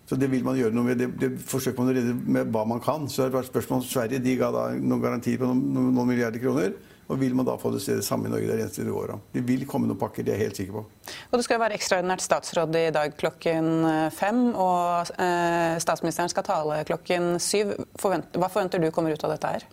Så 0.08 0.16
det 0.16 0.30
vil 0.32 0.46
man 0.48 0.56
gjøre 0.56 0.72
noe 0.72 0.88
med. 0.88 1.02
Det, 1.02 1.10
det 1.20 1.30
forsøker 1.44 1.84
man 1.84 1.92
å 1.92 1.96
redde 1.98 2.14
med 2.16 2.54
hva 2.56 2.64
man 2.64 2.80
kan. 2.80 3.10
Så 3.12 3.26
det 3.26 3.28
har 3.28 3.42
vært 3.42 3.50
spørsmål 3.52 3.82
om 3.82 3.90
Sverige 3.90 4.22
de 4.24 4.38
ga 4.40 4.54
da 4.56 4.64
noen 4.80 5.04
garantier 5.04 5.42
på 5.42 5.50
noen, 5.50 5.92
noen 5.92 6.08
milliarder 6.08 6.40
kroner. 6.40 6.72
Og 7.10 7.20
vil 7.20 7.36
man 7.36 7.50
da 7.50 7.58
få 7.60 7.74
det 7.74 7.82
stedet 7.84 8.06
samme 8.08 8.30
i 8.30 8.32
Norge? 8.32 8.48
Det 8.48 8.56
er 8.56 8.64
eneste 8.64 8.86
det. 8.88 9.18
Det 9.34 9.44
vil 9.50 9.66
komme 9.68 9.90
noen 9.90 10.00
pakker, 10.00 10.24
det 10.24 10.32
er 10.32 10.40
jeg 10.40 10.48
helt 10.48 10.62
sikker 10.62 10.78
på. 10.78 10.86
Og 11.28 11.36
Det 11.36 11.46
skal 11.50 11.60
være 11.60 11.76
ekstraordinært 11.76 12.24
statsråd 12.24 12.80
i 12.80 12.86
dag 12.96 13.20
klokken 13.20 13.68
eh, 13.90 14.06
fem, 14.16 14.46
og 14.54 15.12
eh, 15.20 15.76
statsministeren 15.84 16.32
skal 16.32 16.48
tale 16.48 16.80
klokken 16.88 17.36
syv. 17.44 17.76
Forvent, 18.00 18.32
hva 18.40 18.48
forventer 18.48 18.80
du 18.80 18.94
kommer 18.96 19.12
ut 19.12 19.28
av 19.28 19.36
dette 19.36 19.54
her? 19.58 19.68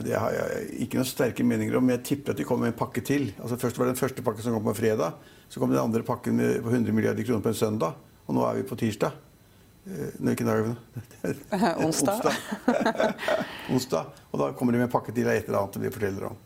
Det 0.00 0.14
har 0.16 0.32
jeg 0.32 0.68
ikke 0.86 0.96
noen 0.96 1.08
sterke 1.08 1.44
meninger 1.44 1.76
om. 1.76 1.84
men 1.84 1.98
Jeg 1.98 2.04
tipper 2.12 2.32
at 2.32 2.38
de 2.40 2.46
kommer 2.48 2.68
med 2.68 2.72
en 2.72 2.78
pakke 2.78 3.02
til. 3.04 3.28
Altså 3.36 3.58
Først 3.60 3.76
var 3.78 3.88
det 3.88 3.94
den 3.94 4.00
første 4.00 4.24
pakken 4.24 4.44
som 4.46 4.56
kom 4.56 4.70
på 4.70 4.78
fredag. 4.78 5.18
Så 5.52 5.60
kom 5.60 5.72
den 5.72 5.82
andre 5.82 6.00
pakken 6.06 6.38
med, 6.38 6.62
på 6.64 6.72
100 6.72 6.96
milliarder 6.96 7.26
kroner 7.28 7.44
på 7.44 7.52
en 7.52 7.60
søndag. 7.60 7.98
Og 8.26 8.38
nå 8.38 8.46
er 8.48 8.60
vi 8.60 8.68
på 8.70 8.78
tirsdag. 8.80 9.12
Hvilken 9.82 10.46
dag 10.46 10.62
ikke 10.62 10.76
dag, 11.58 11.76
Onsdag. 11.86 12.22
Onsdag. 12.22 13.14
Onsdag. 13.74 14.22
Og 14.30 14.40
da 14.40 14.52
kommer 14.56 14.72
de 14.72 14.80
med 14.80 14.88
en 14.88 14.94
pakke 14.94 15.12
til 15.12 15.28
av 15.28 15.36
et 15.36 15.48
eller 15.48 15.60
annet 15.60 15.80
de 15.82 15.92
forteller 15.92 16.28
om. 16.30 16.40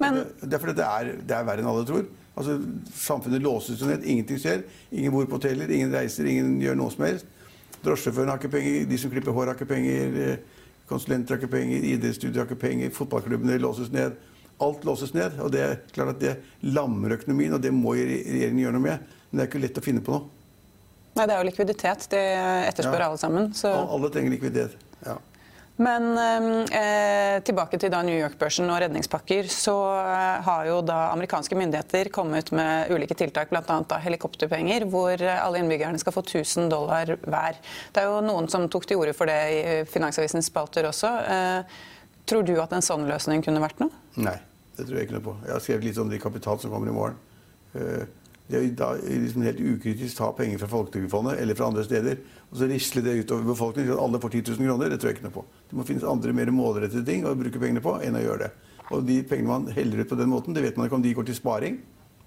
Men, 0.00 0.22
det, 0.40 0.52
er 0.54 0.62
fordi 0.62 0.76
det 0.78 0.86
er, 0.86 1.10
det 1.20 1.34
er 1.36 1.46
verre 1.46 1.64
enn 1.64 1.70
alle 1.70 1.86
tror. 1.88 2.06
Altså, 2.38 2.54
Samfunnet 2.94 3.42
låses 3.42 3.82
ned. 3.84 4.06
Ingenting 4.06 4.40
skjer. 4.40 4.62
Ingen 4.94 5.12
bor 5.12 5.26
på 5.28 5.40
hoteller, 5.40 5.70
ingen 5.74 5.92
reiser, 5.92 6.28
ingen 6.30 6.56
gjør 6.62 6.78
noe 6.78 6.94
som 6.94 7.04
helst. 7.04 7.26
Drosjesjåføren 7.82 8.32
har 8.32 8.40
ikke 8.40 8.52
penger, 8.56 8.86
de 8.90 8.98
som 8.98 9.12
klipper 9.12 9.34
hår 9.34 9.52
har 9.52 9.58
ikke 9.58 9.68
penger, 9.70 10.16
eh, 10.22 10.57
konsulenter 10.88 11.34
har 11.34 11.42
ikke 11.42 11.52
penger, 11.52 11.84
idrettsstudier 11.84 12.42
har 12.42 12.48
ikke 12.48 12.62
penger, 12.62 12.90
fotballklubbene 12.96 13.60
låses 13.62 13.92
ned. 13.94 14.16
Alt 14.64 14.84
låses 14.88 15.14
ned. 15.14 15.38
Og 15.44 15.52
det 15.54 15.62
er 15.62 15.78
klart 15.94 16.16
at 16.16 16.22
det 16.22 16.34
lammer 16.66 17.14
økonomien, 17.18 17.54
og 17.54 17.62
det 17.62 17.72
må 17.74 17.94
regjeringen 17.98 18.64
gjøre 18.64 18.78
noe 18.78 18.86
med. 18.88 19.14
Men 19.28 19.40
det 19.40 19.44
er 19.44 19.50
ikke 19.52 19.62
lett 19.62 19.80
å 19.80 19.84
finne 19.84 20.02
på 20.04 20.16
noe. 20.16 20.34
Nei, 21.18 21.26
Det 21.26 21.34
er 21.34 21.40
jo 21.40 21.48
likviditet 21.48 22.06
de 22.12 22.20
etterspør 22.68 23.02
ja. 23.02 23.08
alle 23.10 23.20
sammen. 23.20 23.50
Så... 23.56 23.72
Alle 23.74 24.10
trenger 24.14 24.34
likviditet. 24.36 24.78
ja. 25.06 25.18
Men 25.78 26.06
eh, 26.18 27.38
tilbake 27.46 27.78
til 27.78 27.92
da 27.92 28.00
New 28.02 28.16
York-børsen 28.18 28.66
og 28.66 28.80
redningspakker. 28.82 29.46
Så 29.52 29.74
eh, 29.94 30.40
har 30.46 30.64
jo 30.66 30.80
da 30.82 30.96
amerikanske 31.12 31.58
myndigheter 31.58 32.10
kommet 32.14 32.50
med 32.50 32.90
ulike 32.90 33.14
tiltak, 33.18 33.52
bl.a. 33.52 33.98
helikopterpenger, 34.02 34.88
hvor 34.90 35.22
alle 35.22 35.62
innbyggerne 35.62 36.00
skal 36.02 36.16
få 36.16 36.24
1000 36.26 36.66
dollar 36.72 37.14
hver. 37.22 37.60
Det 37.94 38.02
er 38.02 38.10
jo 38.10 38.18
noen 38.26 38.50
som 38.50 38.66
tok 38.66 38.88
til 38.90 38.98
orde 39.04 39.14
for 39.14 39.30
det 39.30 39.38
i 39.54 39.62
Finansavisens 39.88 40.50
spalter 40.50 40.90
også. 40.90 41.14
Eh, 41.30 41.78
tror 42.28 42.42
du 42.42 42.56
at 42.60 42.74
en 42.74 42.84
sånn 42.84 43.06
løsning 43.08 43.46
kunne 43.46 43.62
vært 43.62 43.78
noe? 43.82 43.94
Nei, 44.18 44.36
det 44.74 44.88
tror 44.88 44.98
jeg 44.98 45.08
ikke 45.08 45.20
noe 45.20 45.26
på. 45.30 45.38
Jeg 45.46 45.54
har 45.54 45.64
skrevet 45.64 45.88
litt 45.88 46.02
om 46.02 46.10
det 46.10 46.18
i 46.18 46.24
Kapital 46.26 46.58
som 46.58 46.74
kommer 46.74 46.90
i 46.90 46.96
morgen. 46.98 47.22
Eh, 47.78 48.02
det 48.48 48.56
er 48.56 48.68
da 48.72 48.94
liksom 48.96 49.42
helt 49.44 49.60
ukritisk 49.60 50.16
ta 50.16 50.30
penger 50.32 50.60
fra 50.62 50.70
Folketrygdfondet 50.72 51.36
eller 51.42 51.56
fra 51.56 51.68
andre 51.68 51.84
steder 51.84 52.20
og 52.48 52.56
så 52.56 52.68
risle 52.70 53.02
det 53.04 53.18
utover 53.20 53.44
befolkningen 53.50 53.92
at 53.92 54.00
alle 54.00 54.20
får 54.22 54.38
10 54.38 54.54
000 54.56 54.68
kroner. 54.70 54.88
Det 54.88 54.98
tror 55.00 55.10
jeg 55.10 55.18
ikke 55.18 55.26
noe 55.26 55.34
på. 55.34 55.44
Det 55.68 55.76
må 55.76 55.84
finnes 55.84 56.06
andre 56.08 56.32
mer 56.32 56.52
målrettede 56.54 57.04
ting 57.04 57.26
å 57.28 57.34
bruke 57.36 57.60
pengene 57.60 57.84
på 57.84 57.98
enn 58.00 58.16
å 58.16 58.22
gjøre 58.24 58.46
det. 58.46 58.50
Og 58.88 59.04
de 59.04 59.18
pengene 59.28 59.50
man 59.50 59.68
heller 59.76 60.00
ut 60.00 60.08
på 60.08 60.16
den 60.16 60.32
måten, 60.32 60.56
det 60.56 60.64
vet 60.64 60.80
man 60.80 60.88
ikke 60.88 60.96
om 60.96 61.04
de 61.04 61.12
går 61.18 61.28
til 61.28 61.36
sparing. 61.36 61.76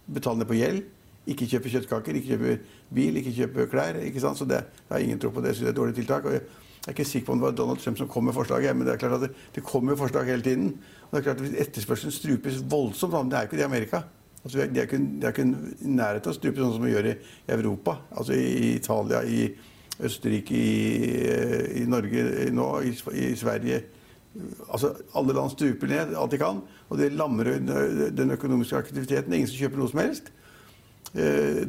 Betale 0.06 0.44
ned 0.44 0.50
på 0.52 0.60
gjeld. 0.60 0.86
Ikke 1.32 1.50
kjøpe 1.50 1.74
kjøttkaker, 1.74 2.18
ikke 2.18 2.36
kjøpe 2.36 2.54
bil, 2.94 3.18
ikke 3.18 3.34
kjøpe 3.40 3.68
klær. 3.74 3.98
ikke 4.06 4.22
sant? 4.22 4.38
Så 4.38 4.46
det, 4.46 4.62
jeg 4.86 4.94
har 4.94 5.08
ingen 5.08 5.22
tro 5.22 5.34
på 5.34 5.42
det. 5.42 5.56
Så 5.58 5.66
det 5.66 5.72
er 5.72 5.74
et 5.74 5.82
dårlig 5.82 5.98
tiltak. 5.98 6.30
og 6.30 6.38
jeg 6.38 6.88
er 6.88 6.94
ikke 6.94 7.06
sikker 7.06 7.26
på 7.26 7.34
om 7.34 7.42
det 7.42 7.50
var 7.50 7.58
Donald 7.58 7.82
Trump 7.82 7.98
som 7.98 8.08
kom 8.10 8.26
med 8.26 8.34
forslaget, 8.34 8.78
men 8.78 8.88
det 8.88 8.94
er 8.94 9.02
klart 9.02 9.18
at 9.18 9.28
det, 9.28 9.36
det 9.56 9.62
kommer 9.66 9.98
forslag 9.98 10.30
hele 10.30 10.42
tiden. 10.42 10.74
Og 11.10 11.12
det 11.12 11.20
er 11.20 11.28
klart 11.30 11.42
at 11.42 11.46
Hvis 11.48 11.62
etterspørselen 11.62 12.14
strupes 12.14 12.64
voldsomt, 12.70 13.14
det 13.30 13.38
er 13.38 13.46
jo 13.46 13.50
ikke 13.50 13.58
det 13.58 13.66
i 13.66 13.70
Amerika 13.70 14.02
Altså, 14.44 14.66
de 14.66 14.80
er 14.80 14.88
ikke 14.88 14.98
i 15.46 15.92
nærheten 15.94 16.30
av 16.30 16.32
å 16.32 16.38
stupe 16.38 16.58
sånn 16.58 16.74
som 16.74 16.86
vi 16.86 16.96
gjør 16.96 17.12
i 17.12 17.18
Europa. 17.54 18.00
Altså 18.18 18.34
i 18.34 18.74
Italia, 18.76 19.22
i 19.22 19.52
Østerrike, 20.02 20.58
i, 20.58 21.82
i 21.84 21.86
Norge 21.90 22.50
nå, 22.54 22.68
i, 22.88 22.94
i, 23.22 23.28
Sverige. 23.38 23.84
Altså, 24.72 24.96
alle 25.18 25.36
land 25.38 25.54
stuper 25.54 25.92
ned 25.92 26.16
alt 26.18 26.34
de 26.34 26.42
kan. 26.42 26.64
Og 26.90 26.98
det 26.98 27.12
lammer 27.14 27.52
den 27.54 28.34
økonomiske 28.34 28.80
aktiviteten. 28.82 29.30
Er 29.30 29.44
ingen 29.44 29.52
som 29.52 29.62
kjøper 29.62 29.82
noe 29.82 29.94
som 29.94 30.02
helst. 30.02 30.34
Eh, 31.14 31.62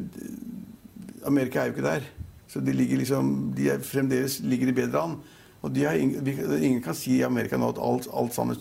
Amerika 1.29 1.61
er 1.61 1.69
jo 1.69 1.77
ikke 1.77 1.87
der. 1.87 2.09
Så 2.49 2.61
de 2.61 2.73
ligger 2.73 3.01
liksom, 3.01 3.53
de 3.57 3.69
er 3.73 3.85
fremdeles 3.85 4.39
ligger 4.45 4.69
de 4.69 4.79
bedre 4.81 5.05
an. 5.05 5.15
Og 5.63 5.77
har, 5.79 5.95
Ingen 5.95 6.81
kan 6.83 6.95
si 6.95 7.17
i 7.17 7.23
Amerika 7.23 7.57
nå 7.59 7.69
at 7.71 7.79
alt, 7.79 8.07
alt 8.11 8.33
sammen 8.35 8.57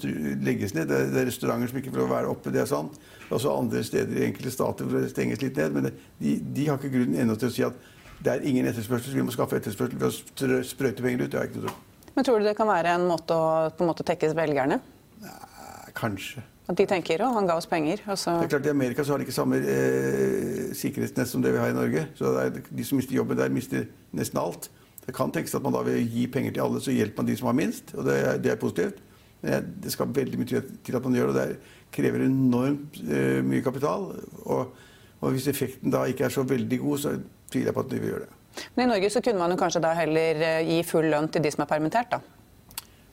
legges 0.47 0.75
ned. 0.77 0.87
Det 0.91 0.99
er, 0.99 1.09
det 1.11 1.23
er, 1.23 1.27
restauranter 1.27 1.71
som 1.71 1.81
ikke 1.81 1.95
får 1.97 2.11
være 2.13 2.31
oppe, 2.31 2.53
det 2.55 2.63
er 2.63 2.69
sant. 2.71 2.99
Og 3.25 3.33
er 3.33 3.39
også 3.41 3.55
andre 3.59 3.83
steder 3.87 4.21
i 4.21 4.27
enkelte 4.29 4.53
stater 4.55 4.87
hvor 4.87 5.03
det 5.03 5.11
stenges 5.11 5.43
litt 5.43 5.59
ned. 5.59 5.75
Men 5.75 5.89
det, 5.89 5.95
de, 6.21 6.37
de, 6.55 6.69
har 6.69 6.79
ikke 6.79 6.93
grunnen 6.95 7.19
ennå 7.19 7.35
til 7.41 7.51
å 7.51 7.55
si 7.57 7.65
at 7.67 7.89
det 8.23 8.37
er 8.37 8.45
ingen 8.47 8.69
etterspørsel, 8.71 9.11
så 9.11 9.19
vi 9.19 9.25
må 9.27 9.35
skaffe 9.35 9.59
etterspørsel 9.59 9.99
ved 9.99 10.61
å 10.61 10.63
sprøyte 10.69 11.03
penger 11.03 11.25
ut. 11.25 11.33
Det 11.33 11.41
har 11.41 11.49
jeg 11.49 11.57
ikke 11.57 11.65
noe 11.65 11.73
tro 11.73 12.13
Men 12.15 12.29
tror 12.29 12.39
du 12.39 12.47
det 12.47 12.55
kan 12.61 12.71
være 12.71 12.95
en 12.95 13.09
måte 13.09 13.35
å 13.35 13.49
på 13.75 13.83
en 13.83 13.91
måte 13.91 14.07
tekkes 14.07 14.37
velgerne? 14.39 14.79
Nei, 15.25 15.91
kanskje. 15.99 16.45
At 16.71 16.79
de 16.79 16.87
tenker 16.87 17.25
å, 17.27 17.33
han 17.35 17.49
ga 17.51 17.57
oss 17.59 17.67
penger. 17.67 18.05
Det 18.07 18.15
er 18.15 18.53
klart 18.53 18.69
I 18.69 18.71
Amerika 18.71 19.03
så 19.03 19.17
har 19.17 19.19
de 19.19 19.27
ikke 19.27 19.35
samme 19.35 19.59
eh, 19.59 20.71
sikkerhetsnett 20.79 21.33
som 21.33 21.43
det 21.43 21.51
vi 21.57 21.59
har 21.59 21.75
i 21.75 21.75
Norge. 21.75 22.07
Så 22.15 22.31
de 22.71 22.87
som 22.87 23.01
mister 23.01 23.19
jobben 23.19 23.43
der, 23.43 23.51
mister 23.51 23.89
nesten 24.15 24.39
alt. 24.39 24.71
Det 25.07 25.15
kan 25.15 25.33
tenkes 25.35 25.55
at 25.59 25.65
man 25.65 25.75
da 25.75 25.83
vil 25.87 26.05
gi 26.07 26.29
penger 26.31 26.55
til 26.55 26.63
alle, 26.63 26.81
så 26.83 26.95
hjelper 26.95 27.23
man 27.23 27.31
de 27.31 27.37
som 27.39 27.49
har 27.51 27.57
minst. 27.59 27.95
Og 27.97 28.07
det 28.07 28.19
det 28.45 28.53
er 28.53 28.61
positivt. 28.61 29.01
Men 29.43 29.73
det 29.83 29.93
skal 29.93 30.13
veldig 30.15 30.39
mye 30.39 30.61
til 30.87 30.97
at 30.97 31.05
man 31.05 31.17
gjør 31.19 31.33
det. 31.35 31.47
Det 31.49 31.57
krever 31.97 32.27
enormt 32.27 33.01
uh, 33.03 33.41
mye 33.45 33.63
kapital. 33.63 34.13
Og, 34.45 34.77
og, 35.21 35.31
hvis 35.31 35.49
effekten 35.51 35.91
da 35.91 36.05
ikke 36.07 36.29
er 36.29 36.35
så 36.35 36.45
veldig 36.47 36.79
god, 36.79 36.99
så 36.99 37.17
tviler 37.51 37.73
jeg 37.73 37.75
på 37.75 37.85
at 37.85 37.91
de 37.91 37.99
vil 37.99 38.13
gjøre 38.13 38.29
det. 38.29 38.39
Men 38.77 38.87
i 38.87 38.93
Norge 38.93 39.11
så 39.11 39.23
kunne 39.25 39.41
man 39.41 39.51
jo 39.51 39.59
kanskje 39.59 39.83
da 39.83 39.95
heller 39.97 40.43
eh, 40.45 40.63
gi 40.69 40.83
full 40.85 41.07
lønn 41.09 41.31
til 41.33 41.43
de 41.43 41.51
som 41.55 41.63
er 41.65 41.71
permittert, 41.71 42.13
da? 42.13 42.21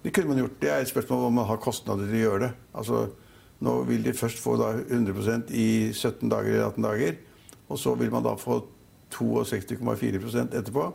Det 0.04 0.12
kunne 0.14 0.34
man 0.34 0.42
gjort. 0.42 0.58
Det 0.62 0.70
er 0.70 0.84
et 0.84 0.92
spørsmål 0.92 1.26
om 1.30 1.38
man 1.40 1.48
har 1.48 1.62
kostnader 1.64 2.10
til 2.10 2.18
å 2.20 2.24
gjøre 2.26 2.42
det. 2.44 2.50
Altså, 2.82 3.06
nå 3.64 3.76
vil 3.88 4.04
de 4.04 4.14
først 4.16 4.42
få 4.44 4.58
da 4.60 4.74
100% 4.82 5.54
i 5.56 5.70
17 5.94 6.28
dager 6.32 6.54
eller 6.54 6.68
18 6.68 6.88
dager. 6.90 7.16
Og 7.70 7.80
så 7.80 7.96
vil 8.00 8.12
man 8.12 8.26
da 8.26 8.36
få 8.40 8.62
62,4% 9.16 10.58
etterpå 10.60 10.90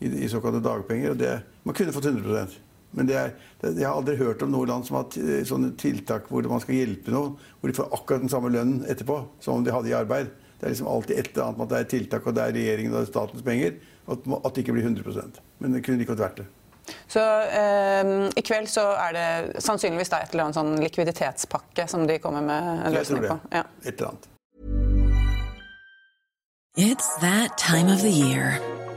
i, 0.00 0.10
i 0.24 0.28
såkalte 0.32 0.62
dagpenger. 0.64 1.14
og 1.14 1.20
det, 1.20 1.36
Man 1.64 1.76
kunne 1.76 1.94
fått 1.94 2.10
100% 2.10 2.58
men 2.90 3.06
det 3.06 3.16
er, 3.16 3.34
det, 3.60 3.76
jeg 3.78 3.86
har 3.86 3.98
aldri 4.00 4.16
hørt 4.18 4.42
om 4.42 4.50
noe 4.50 4.66
land 4.66 4.86
som 4.86 4.98
har 4.98 5.44
sånne 5.46 5.72
tiltak 5.78 6.26
hvor 6.30 6.46
man 6.50 6.62
skal 6.62 6.80
hjelpe 6.80 7.12
noen, 7.14 7.36
hvor 7.60 7.70
de 7.70 7.76
får 7.76 7.92
akkurat 7.94 8.24
den 8.24 8.32
samme 8.32 8.50
lønnen 8.50 8.82
etterpå 8.90 9.20
som 9.42 9.60
om 9.60 9.66
de 9.66 9.74
hadde 9.74 9.92
i 9.92 9.94
arbeid. 9.94 10.32
Det 10.58 10.66
er 10.66 10.74
liksom 10.74 10.88
alltid 10.90 11.18
et 11.18 11.30
eller 11.30 11.44
annet 11.46 11.60
med 11.60 11.66
at 11.68 11.72
det 11.72 11.78
er 11.78 11.90
tiltak, 11.94 12.26
og 12.26 12.34
det 12.36 12.42
er 12.42 12.56
regjeringen 12.56 12.96
og 12.98 13.06
statens 13.08 13.44
penger. 13.46 13.78
At, 14.10 14.26
at 14.26 14.56
det 14.56 14.64
ikke 14.64 14.74
blir 14.74 14.88
100% 14.88 15.38
Men 15.62 15.76
det 15.76 15.84
kunne 15.86 16.00
like 16.00 16.10
godt 16.10 16.24
vært 16.24 16.42
det. 16.42 16.46
Så 17.06 17.22
eh, 17.54 18.10
i 18.34 18.42
kveld 18.42 18.66
så 18.72 18.88
er 18.98 19.14
det 19.14 19.62
sannsynligvis 19.62 20.10
da 20.10 20.24
et 20.24 20.34
eller 20.34 20.48
annet 20.48 20.58
sånn 20.58 20.74
likviditetspakke 20.82 21.86
som 21.90 22.08
de 22.10 22.18
kommer 22.18 22.42
med 22.42 22.84
en 22.88 22.96
løsning 22.96 23.28
på? 23.28 23.38
Ja. 23.54 23.64
Et 23.84 23.94
eller 23.94 24.10
annet. 24.10 24.28
It's 26.80 27.14
that 27.20 27.58
time 27.58 27.92
of 27.92 28.02
the 28.02 28.10
year. 28.10 28.58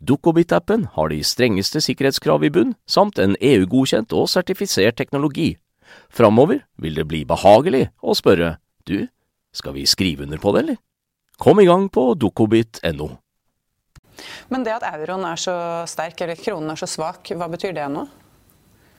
Dukkobit-appen 0.00 0.88
har 0.94 1.12
de 1.12 1.20
strengeste 1.24 1.82
sikkerhetskrav 1.84 2.44
i 2.46 2.52
bunn, 2.52 2.74
samt 2.86 3.20
en 3.22 3.36
EU-godkjent 3.40 4.14
og 4.16 4.28
sertifisert 4.32 4.98
teknologi. 4.98 5.54
Framover 6.10 6.64
vil 6.82 6.98
det 6.98 7.06
bli 7.08 7.24
behagelig 7.28 7.88
å 8.02 8.16
spørre 8.16 8.56
du, 8.86 9.08
skal 9.56 9.76
vi 9.76 9.86
skrive 9.88 10.26
under 10.26 10.40
på 10.42 10.52
det, 10.54 10.64
eller? 10.64 10.82
Kom 11.40 11.60
i 11.60 11.66
gang 11.68 11.88
på 11.92 12.14
dukkobit.no. 12.16 13.08
Men 14.48 14.64
det 14.64 14.78
at 14.78 14.86
euroen 14.88 15.26
er 15.28 15.40
så 15.40 15.56
sterk, 15.88 16.22
eller 16.24 16.38
kronen 16.40 16.72
er 16.72 16.80
så 16.80 16.88
svak, 16.88 17.28
hva 17.36 17.48
betyr 17.52 17.74
det 17.76 17.88
nå? 17.92 18.06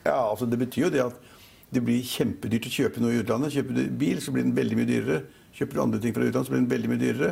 Ja, 0.06 0.30
altså 0.30 0.46
Det 0.46 0.60
betyr 0.62 0.88
jo 0.88 0.94
det 0.94 1.04
at 1.04 1.18
det 1.74 1.84
blir 1.84 2.06
kjempedyrt 2.06 2.70
å 2.70 2.72
kjøpe 2.72 3.02
noe 3.04 3.16
i 3.16 3.22
utlandet. 3.22 3.56
Kjøper 3.58 3.76
du 3.76 3.84
bil, 4.00 4.22
så 4.24 4.32
blir 4.32 4.46
den 4.46 4.56
veldig 4.56 4.78
mye 4.80 4.88
dyrere. 4.88 5.18
Kjøper 5.58 5.76
du 5.76 5.82
andre 5.84 6.00
ting 6.04 6.14
fra 6.16 6.24
utlandet, 6.24 6.48
så 6.48 6.54
blir 6.54 6.64
den 6.64 6.72
veldig 6.72 6.92
mye 6.94 7.02
dyrere. 7.02 7.32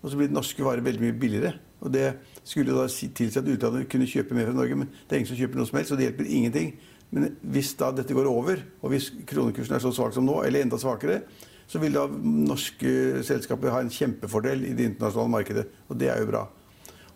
Og 0.00 0.10
så 0.10 0.18
blir 0.18 0.30
den 0.30 0.38
norske 0.38 0.64
varer 0.66 0.82
veldig 0.86 1.04
mye 1.04 1.18
billigere. 1.20 1.52
Og 1.84 1.92
det 1.92 2.06
skulle 2.46 2.74
da 2.74 2.86
tilsi 2.88 3.40
at 3.40 3.48
utlandet 3.52 3.88
kunne 3.92 4.08
kjøpe 4.08 4.36
mer 4.36 4.48
fra 4.48 4.56
Norge, 4.56 4.78
men 4.80 4.88
det 4.88 5.12
er 5.12 5.20
ingen 5.20 5.30
som 5.32 5.40
kjøper 5.40 5.60
noe 5.60 5.68
som 5.68 5.80
helst, 5.80 5.92
så 5.92 5.98
det 5.98 6.08
hjelper 6.08 6.30
ingenting. 6.30 6.70
Men 7.14 7.36
hvis 7.54 7.74
da 7.78 7.92
dette 7.94 8.16
går 8.16 8.28
over, 8.30 8.62
og 8.82 8.92
hvis 8.92 9.10
kronekursen 9.28 9.76
er 9.76 9.84
så 9.84 9.92
svak 9.94 10.16
som 10.16 10.26
nå, 10.26 10.40
eller 10.46 10.64
enda 10.64 10.78
svakere, 10.80 11.20
så 11.66 11.80
vil 11.82 11.96
da 11.96 12.06
norske 12.08 13.22
selskaper 13.26 13.74
ha 13.74 13.82
en 13.82 13.92
kjempefordel 13.92 14.64
i 14.68 14.74
det 14.78 14.92
internasjonale 14.92 15.34
markedet. 15.34 15.66
Og 15.90 15.98
det 15.98 16.10
er 16.12 16.22
jo 16.22 16.30
bra. 16.30 16.44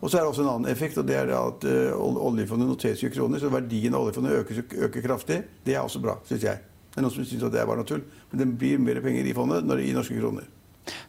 Og 0.01 0.09
så 0.09 0.19
er 0.19 0.25
det 0.25 0.31
også 0.33 0.45
en 0.47 0.53
annen 0.55 0.71
effekt, 0.73 0.99
og 0.99 1.07
det 1.07 1.19
er 1.19 1.31
at 1.37 1.67
uh, 1.69 2.25
oljefondet 2.25 2.71
noteres 2.71 3.03
i 3.05 3.11
kroner, 3.13 3.41
så 3.41 3.53
verdien 3.53 3.95
av 3.95 4.07
oljefondet 4.07 4.39
øker, 4.41 4.63
øker, 4.87 5.05
kraftig. 5.05 5.43
Det 5.67 5.77
er 5.77 5.85
også 5.85 6.01
bra, 6.03 6.17
syns 6.29 6.47
jeg. 6.47 6.63
Det 6.91 6.99
er 6.99 7.05
noen 7.05 7.15
som 7.15 7.27
syns 7.29 7.45
det 7.45 7.61
er 7.61 7.69
bare 7.69 7.83
noe 7.83 7.89
tull. 7.89 8.03
Men 8.31 8.43
det 8.43 8.49
blir 8.59 8.81
mer 8.83 9.03
penger 9.05 9.29
i 9.29 9.37
fondet 9.37 9.67
når 9.67 9.83
det 9.83 9.91
i 9.91 9.95
norske 9.95 10.17
kroner. 10.17 10.49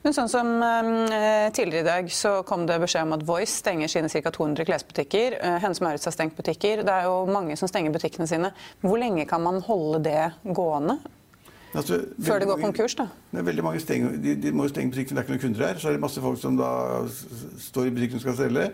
Men 0.03 0.15
sånn 0.15 0.29
som 0.29 0.49
uh, 0.61 1.47
Tidligere 1.55 1.85
i 1.85 1.87
dag 1.87 2.11
så 2.13 2.33
kom 2.47 2.67
det 2.69 2.79
beskjed 2.83 3.07
om 3.07 3.15
at 3.17 3.23
Voice 3.25 3.61
stenger 3.61 3.91
sine 3.91 4.11
ca. 4.11 4.33
200 4.33 4.67
klesbutikker. 4.67 5.39
Uh, 5.39 5.55
Hennes 5.63 5.81
Maurits 5.81 6.09
har 6.09 6.15
stengt 6.15 6.37
butikker. 6.37 6.83
Det 6.87 6.93
er 6.93 7.07
jo 7.09 7.23
mange 7.31 7.57
som 7.59 7.71
stenger 7.71 7.95
butikkene 7.95 8.29
sine. 8.29 8.53
Hvor 8.83 8.99
lenge 9.01 9.25
kan 9.29 9.43
man 9.43 9.61
holde 9.65 10.03
det 10.09 10.29
gående? 10.43 10.99
Altså, 11.71 12.01
Før 12.19 12.39
det 12.39 12.47
går 12.47 12.57
konkurs, 12.59 12.95
da? 12.99 13.07
Det 13.31 13.39
er 13.39 13.47
veldig 13.47 13.63
mange 13.63 13.79
stenger, 13.79 14.15
de, 14.19 14.35
de, 14.35 14.51
må 14.51 14.65
jo 14.67 14.73
stenge 14.73 14.91
butikken, 14.91 15.15
det 15.15 15.21
er 15.21 15.23
ikke 15.23 15.37
noen 15.37 15.43
kunder 15.45 15.67
her. 15.67 15.77
Så 15.79 15.87
er 15.87 15.95
det 15.95 16.03
masse 16.03 16.23
folk 16.23 16.39
som 16.41 16.57
da 16.59 16.71
står 17.71 17.87
i 17.87 17.93
butikken 17.95 18.19
og 18.19 18.25
skal 18.25 18.35
selge. 18.41 18.71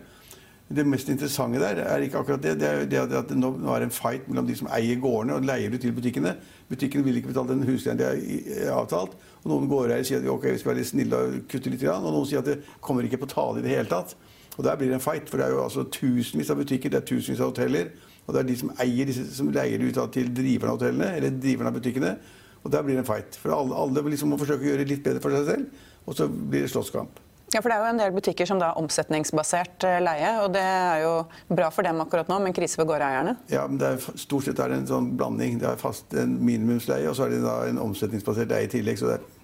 Det 0.68 0.84
mest 0.84 1.10
interessante 1.10 1.62
der 1.62 1.84
er 1.86 2.02
ikke 2.04 2.18
akkurat 2.18 2.42
det. 2.44 2.58
Det 2.60 2.68
er 2.68 2.90
det 2.90 2.98
at 3.22 3.30
det 3.30 3.38
nå, 3.40 3.54
er 3.72 3.86
en 3.86 3.94
fight 3.94 4.26
mellom 4.28 4.48
de 4.50 4.56
som 4.58 4.68
eier 4.76 5.00
gårdene 5.00 5.38
og 5.38 5.46
leier 5.48 5.72
ut 5.72 5.80
til 5.80 5.94
butikkene. 5.96 6.34
Butikkene 6.68 7.06
vil 7.06 7.22
ikke 7.22 7.32
betale 7.32 7.54
den 7.54 7.64
husleien 7.70 8.02
de 8.02 8.10
har 8.10 8.74
avtalt. 8.82 9.14
Og 9.48 9.54
noen 9.54 9.70
gårdeiere 9.72 10.04
sier 10.04 10.20
at 10.20 10.28
ok, 10.28 10.50
vi 10.52 10.60
skal 10.60 10.74
være 10.74 10.82
litt 10.82 10.90
snille 10.90 11.20
og 11.24 11.36
kutte 11.48 11.72
litt. 11.72 11.86
Og 11.88 12.10
noen 12.12 12.28
sier 12.28 12.44
at 12.44 12.50
det 12.50 12.58
kommer 12.84 13.08
ikke 13.08 13.22
på 13.22 13.30
tale 13.32 13.62
i 13.62 13.64
det 13.64 13.72
hele 13.72 13.88
tatt. 13.88 14.18
Og 14.58 14.66
der 14.66 14.76
blir 14.76 14.92
det 14.92 14.98
en 14.98 15.04
fight. 15.04 15.30
For 15.32 15.40
det 15.40 15.46
er 15.48 15.56
jo 15.56 15.62
altså 15.64 15.86
tusenvis 15.94 16.52
av 16.52 16.60
butikker, 16.60 16.92
det 16.92 17.00
er 17.00 17.06
tusenvis 17.08 17.40
av 17.40 17.54
hoteller. 17.54 17.94
Og 18.28 18.36
det 18.36 18.42
er 18.42 18.50
de 18.50 18.58
som 18.60 18.74
eier 18.84 19.08
disse, 19.08 19.24
som 19.38 19.54
leier 19.56 19.86
ut 19.86 20.02
til 20.12 20.34
driverne 20.36 20.74
av 20.74 20.82
hotellene, 20.82 21.14
eller 21.22 21.38
driverne 21.40 21.72
av 21.72 21.78
butikkene. 21.80 22.18
Og 22.66 22.74
der 22.74 22.84
blir 22.84 22.98
det 22.98 23.06
en 23.06 23.08
fight. 23.08 23.40
For 23.40 23.56
alle, 23.56 23.78
alle 23.78 24.04
liksom 24.12 24.34
må 24.34 24.42
forsøke 24.42 24.66
å 24.66 24.70
gjøre 24.74 24.84
det 24.84 24.92
litt 24.92 25.06
bedre 25.06 25.24
for 25.24 25.32
seg 25.32 25.48
selv, 25.48 25.88
og 26.04 26.20
så 26.20 26.28
blir 26.28 26.66
det 26.66 26.74
slåsskamp. 26.74 27.24
Ja, 27.54 27.62
for 27.62 27.72
Det 27.72 27.78
er 27.78 27.80
jo 27.86 27.92
en 27.94 28.02
del 28.02 28.12
butikker 28.12 28.48
som 28.50 28.60
da 28.60 28.74
har 28.74 28.80
omsetningsbasert 28.82 29.86
eh, 29.88 30.02
leie, 30.04 30.34
og 30.44 30.52
det 30.52 30.64
er 30.68 31.06
jo 31.06 31.14
bra 31.48 31.70
for 31.72 31.88
dem 31.88 32.02
akkurat 32.04 32.28
nå, 32.28 32.42
men 32.44 32.56
krise 32.56 32.76
for 32.76 32.90
gårdeierne? 32.90 33.38
Ja, 33.54 33.64
men 33.72 33.80
det 33.80 33.94
er, 33.94 34.20
stort 34.20 34.50
sett 34.50 34.60
er 34.60 34.74
det 34.74 34.82
en 34.82 34.90
sånn 34.90 35.14
blanding. 35.16 35.62
Det 35.62 35.70
er 35.70 35.80
fast 35.80 36.12
en 36.20 36.36
minimumsleie, 36.44 37.08
og 37.08 37.16
så 37.16 37.30
er 37.30 37.38
det 37.38 37.46
da 37.46 37.62
en 37.70 37.80
omsetningsbasert 37.86 38.52
leie 38.52 38.68
i 38.68 38.74
tillegg. 38.76 39.00
så 39.00 39.14
det 39.14 39.22
er 39.22 39.37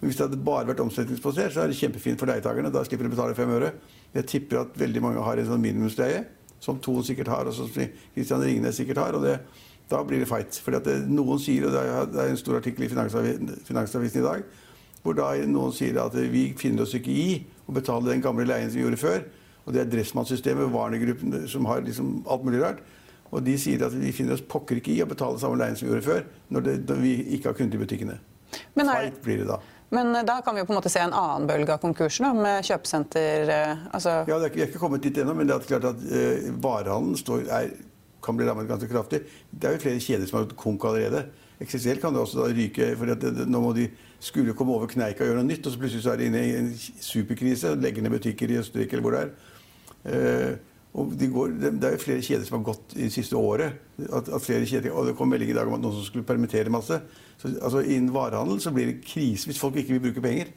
men 0.00 0.10
hvis 0.10 0.18
det 0.18 0.26
hadde 0.26 0.42
bare 0.44 0.68
vært 0.68 0.82
omsetningsbasert, 0.84 1.54
så 1.54 1.62
er 1.62 1.70
det 1.72 1.78
kjempefint 1.78 2.20
for 2.20 2.28
leietakerne. 2.28 2.72
Da 2.72 2.82
slipper 2.84 3.06
de 3.06 3.12
å 3.12 3.14
betale 3.14 3.36
fem 3.38 3.52
øre. 3.56 3.70
Jeg 4.12 4.28
tipper 4.28 4.60
at 4.60 4.76
veldig 4.76 5.02
mange 5.04 5.22
har 5.24 5.40
en 5.40 5.48
sånn 5.48 5.62
minimumsleie, 5.62 6.26
som 6.60 6.80
Thon 6.84 7.04
sikkert 7.06 7.30
har, 7.32 7.48
og 7.48 7.56
som 7.56 7.70
Christian 7.70 8.44
Ringnes 8.44 8.76
sikkert 8.76 9.00
har. 9.00 9.16
og 9.16 9.24
det 9.24 9.38
da 9.90 10.02
blir 10.02 10.22
det 10.22 10.28
fight. 10.28 10.58
For 10.62 10.74
noen 11.06 11.40
sier, 11.42 11.66
og 11.68 11.74
det 11.74 11.82
er, 11.86 12.30
en 12.30 12.40
stor 12.40 12.58
artikkel 12.58 12.86
i 12.86 12.90
Finansavisen, 12.90 13.52
Finansavisen 13.66 14.22
i 14.22 14.24
dag, 14.24 14.46
hvor 15.04 15.14
da 15.14 15.30
noen 15.46 15.74
sier 15.74 15.98
at 16.02 16.14
vi 16.32 16.48
finner 16.58 16.82
oss 16.82 16.96
ikke 16.98 17.12
i 17.14 17.28
å 17.66 17.74
betale 17.74 18.10
den 18.10 18.24
gamle 18.24 18.46
leien 18.48 18.70
som 18.70 18.80
vi 18.80 18.86
gjorde 18.86 19.02
før. 19.02 19.26
Og 19.66 19.74
det 19.74 19.82
er 19.82 19.90
Dressmann-systemet, 19.90 20.70
Warner-gruppen, 20.74 21.38
som 21.50 21.66
har 21.70 21.84
liksom 21.86 22.24
alt 22.30 22.46
mulig 22.46 22.62
rart. 22.62 22.82
Og 23.30 23.42
de 23.46 23.56
sier 23.58 23.82
at 23.82 23.94
vi 23.94 24.12
finner 24.14 24.36
oss 24.36 24.42
pokker 24.46 24.78
ikke 24.78 24.94
i 24.94 25.00
å 25.02 25.08
betale 25.10 25.38
samme 25.42 25.58
leien 25.58 25.78
som 25.78 25.86
vi 25.86 25.94
gjorde 25.94 26.06
før, 26.06 26.26
når, 26.54 26.66
det, 26.66 26.74
når 26.90 27.00
vi 27.02 27.14
ikke 27.38 27.50
har 27.50 27.58
kunder 27.58 27.78
i 27.78 27.82
butikkene. 27.82 28.18
Men, 28.78 28.90
er, 28.90 29.10
blir 29.22 29.42
det 29.42 29.48
da. 29.48 29.58
Men 29.94 30.14
eh, 30.16 30.24
da 30.26 30.40
kan 30.44 30.54
vi 30.54 30.62
jo 30.62 30.68
på 30.68 30.74
en 30.74 30.80
måte 30.80 30.92
se 30.92 31.02
en 31.02 31.14
annen 31.14 31.46
bølge 31.48 31.74
av 31.74 31.82
konkurser, 31.82 32.26
da, 32.26 32.32
med 32.34 32.66
kjøpesenter 32.66 33.52
eh, 33.54 33.84
altså... 33.96 34.18
Ja, 34.30 34.38
Vi 34.42 34.62
er 34.62 34.70
ikke 34.70 34.82
kommet 34.82 35.04
dit 35.06 35.18
ennå, 35.22 35.34
men 35.36 35.48
det 35.48 35.56
er 35.56 35.68
klart 35.68 35.88
at 35.92 36.02
uh, 36.10 36.48
varehandelen 36.62 37.18
står, 37.20 37.46
er, 37.52 37.72
kan 38.24 38.38
bli 38.38 38.48
rammet 38.48 38.68
ganske 38.70 38.90
kraftig. 38.90 39.22
Det 39.50 39.68
er 39.68 39.76
jo 39.76 39.84
flere 39.84 40.02
kjeder 40.02 40.28
som 40.28 40.40
har 40.40 40.48
gått 40.48 40.58
konk 40.60 40.86
allerede. 40.88 41.26
XXL 41.62 42.02
kan 42.02 42.12
det 42.12 42.20
også 42.20 42.42
da 42.42 42.50
ryke. 42.52 42.90
for 42.98 43.08
det, 43.08 43.20
det, 43.22 43.46
Nå 43.48 43.62
må 43.62 43.72
de 43.76 43.86
skulle 44.20 44.54
komme 44.56 44.74
over 44.74 44.90
kneika 44.90 45.22
og 45.22 45.30
gjøre 45.30 45.40
noe 45.40 45.48
nytt, 45.48 45.66
og 45.66 45.72
så 45.72 45.80
plutselig 45.80 46.04
så 46.04 46.12
er 46.12 46.20
de 46.20 46.30
inne 46.30 46.42
i 46.42 46.56
en 46.58 46.72
superkrise. 46.76 47.76
Legger 47.80 48.04
ned 48.04 48.16
butikker 48.16 48.50
i 48.50 48.58
Østerrike 48.60 48.98
eller 48.98 49.06
hvor 49.06 49.16
det 49.16 49.22
er. 49.22 49.36
Uh, 50.06 50.75
og 50.96 51.12
de 51.20 51.28
går, 51.28 51.56
det 51.60 51.84
er 51.84 51.96
jo 51.96 52.00
flere 52.00 52.24
kjeder 52.24 52.46
som 52.48 52.58
har 52.58 52.68
gått 52.70 52.94
i 52.96 53.04
det 53.04 53.12
siste 53.12 53.36
året. 53.36 53.82
At, 54.06 54.30
at 54.32 54.44
flere 54.44 54.64
kjeder, 54.68 54.94
og 54.96 55.10
Det 55.10 55.16
kom 55.18 55.28
melding 55.28 55.50
i 55.52 55.56
dag 55.56 55.68
om 55.68 55.76
at 55.76 55.82
noen 55.82 55.98
som 55.98 56.06
skulle 56.06 56.24
permittere 56.24 56.72
masse. 56.72 56.96
Så, 57.36 57.50
altså 57.52 57.82
Innen 57.84 58.14
varehandel 58.14 58.62
så 58.64 58.72
blir 58.72 58.88
det 58.88 59.02
krise 59.04 59.50
hvis 59.50 59.60
folk 59.60 59.76
ikke 59.76 59.96
vil 59.96 60.06
bruke 60.08 60.24
penger. 60.24 60.54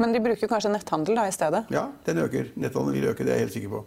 Men 0.00 0.14
de 0.14 0.22
bruker 0.24 0.48
kanskje 0.48 0.72
netthandel 0.72 1.18
da 1.20 1.26
i 1.28 1.34
stedet? 1.34 1.66
Ja, 1.74 1.90
den 2.06 2.22
øker. 2.22 2.48
Netthandel 2.56 2.96
vil 2.96 3.10
øke, 3.10 3.26
det 3.26 3.34
er 3.34 3.42
jeg 3.42 3.46
helt 3.46 3.58
sikker 3.58 3.74
på. 3.74 3.82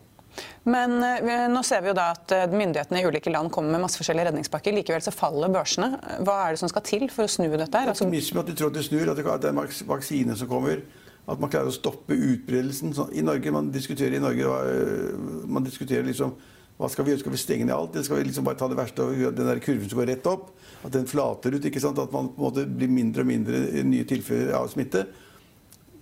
Men 0.70 1.00
uh, 1.00 1.48
nå 1.50 1.64
ser 1.66 1.82
vi 1.82 1.90
jo 1.90 1.96
da 1.98 2.10
at 2.14 2.34
uh, 2.36 2.44
myndighetene 2.52 3.02
i 3.02 3.08
ulike 3.08 3.34
land 3.34 3.50
kommer 3.56 3.74
med 3.74 3.86
masse 3.88 3.98
forskjellige 3.98 4.28
redningspakker. 4.30 4.76
Likevel 4.76 5.02
så 5.02 5.14
faller 5.16 5.50
børsene. 5.54 5.96
Hva 6.28 6.36
er 6.44 6.54
det 6.54 6.62
som 6.62 6.70
skal 6.70 6.86
til 6.86 7.08
for 7.14 7.26
å 7.26 7.32
snu 7.32 7.48
dette? 7.48 7.72
her? 7.74 7.90
Altså, 7.90 8.06
Optimisme, 8.06 8.44
at 8.44 8.52
de 8.52 8.58
tror 8.60 8.70
at 8.70 8.78
det 8.78 8.86
snur, 8.86 9.08
at 9.10 9.18
det, 9.18 9.26
at 9.26 9.48
det 9.48 9.52
er 9.54 9.90
vaksine 9.90 10.38
som 10.38 10.52
kommer. 10.52 10.84
At 11.26 11.40
man 11.42 11.50
klarer 11.50 11.72
å 11.72 11.76
stoppe 11.76 12.14
utbredelsen. 12.14 12.94
I 13.18 13.24
Norge, 13.26 13.52
Man 13.52 13.72
diskuterer 13.74 14.14
i 14.14 14.22
Norge, 14.22 14.46
øh, 14.46 15.48
man 15.48 15.66
diskuterer 15.66 16.06
liksom 16.06 16.36
hva 16.76 16.90
skal 16.92 17.06
vi 17.06 17.14
gjøre? 17.14 17.22
Skal 17.24 17.32
vi 17.32 17.40
stenge 17.40 17.66
ned 17.66 17.76
alt, 17.76 17.94
eller 17.96 18.04
skal 18.04 18.18
vi 18.20 18.26
liksom 18.28 18.44
bare 18.44 18.60
ta 18.60 18.68
det 18.68 18.76
verste 18.76 19.04
og 19.06 19.36
den 19.38 19.48
der 19.48 19.62
kurven 19.64 19.88
som 19.88 20.00
går 20.02 20.10
rett 20.12 20.26
opp? 20.28 20.50
At 20.84 20.92
den 20.92 21.08
flater 21.08 21.56
ut. 21.56 21.64
ikke 21.64 21.80
sant? 21.80 22.00
At 22.04 22.12
man 22.12 22.34
på 22.36 22.42
en 22.42 22.48
måte 22.50 22.66
blir 22.68 22.92
mindre 22.92 23.24
og 23.24 23.30
mindre 23.30 23.62
nye 23.88 24.08
tilfeller 24.08 24.52
av 24.60 24.68
smitte. 24.74 25.06